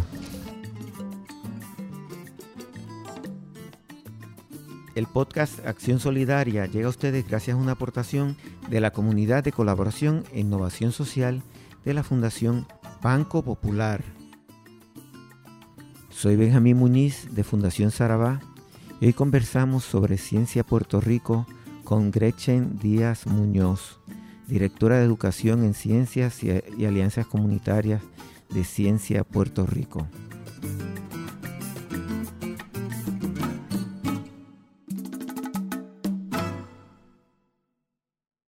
El 4.96 5.06
podcast 5.06 5.64
Acción 5.64 6.00
Solidaria 6.00 6.66
llega 6.66 6.86
a 6.86 6.90
ustedes 6.90 7.26
gracias 7.28 7.56
a 7.56 7.60
una 7.60 7.72
aportación 7.72 8.36
de 8.68 8.80
la 8.80 8.90
Comunidad 8.92 9.44
de 9.44 9.52
Colaboración 9.52 10.24
e 10.32 10.40
Innovación 10.40 10.90
Social 10.92 11.42
de 11.84 11.94
la 11.94 12.02
Fundación 12.02 12.66
Banco 13.02 13.42
Popular. 13.42 14.02
Soy 16.10 16.36
Benjamín 16.36 16.78
Muñiz 16.78 17.28
de 17.34 17.44
Fundación 17.44 17.90
Sarabá 17.90 18.40
y 19.00 19.06
hoy 19.06 19.12
conversamos 19.12 19.84
sobre 19.84 20.16
Ciencia 20.16 20.64
Puerto 20.64 21.00
Rico 21.00 21.46
con 21.84 22.10
Gretchen 22.10 22.78
Díaz 22.78 23.26
Muñoz, 23.26 23.98
directora 24.48 24.98
de 24.98 25.04
Educación 25.04 25.64
en 25.64 25.74
Ciencias 25.74 26.42
y, 26.42 26.50
Alianzas 26.86 27.26
Comunitarias 27.26 28.02
de 28.48 28.64
Ciencia 28.64 29.24
Puerto 29.24 29.66
Rico. 29.66 30.06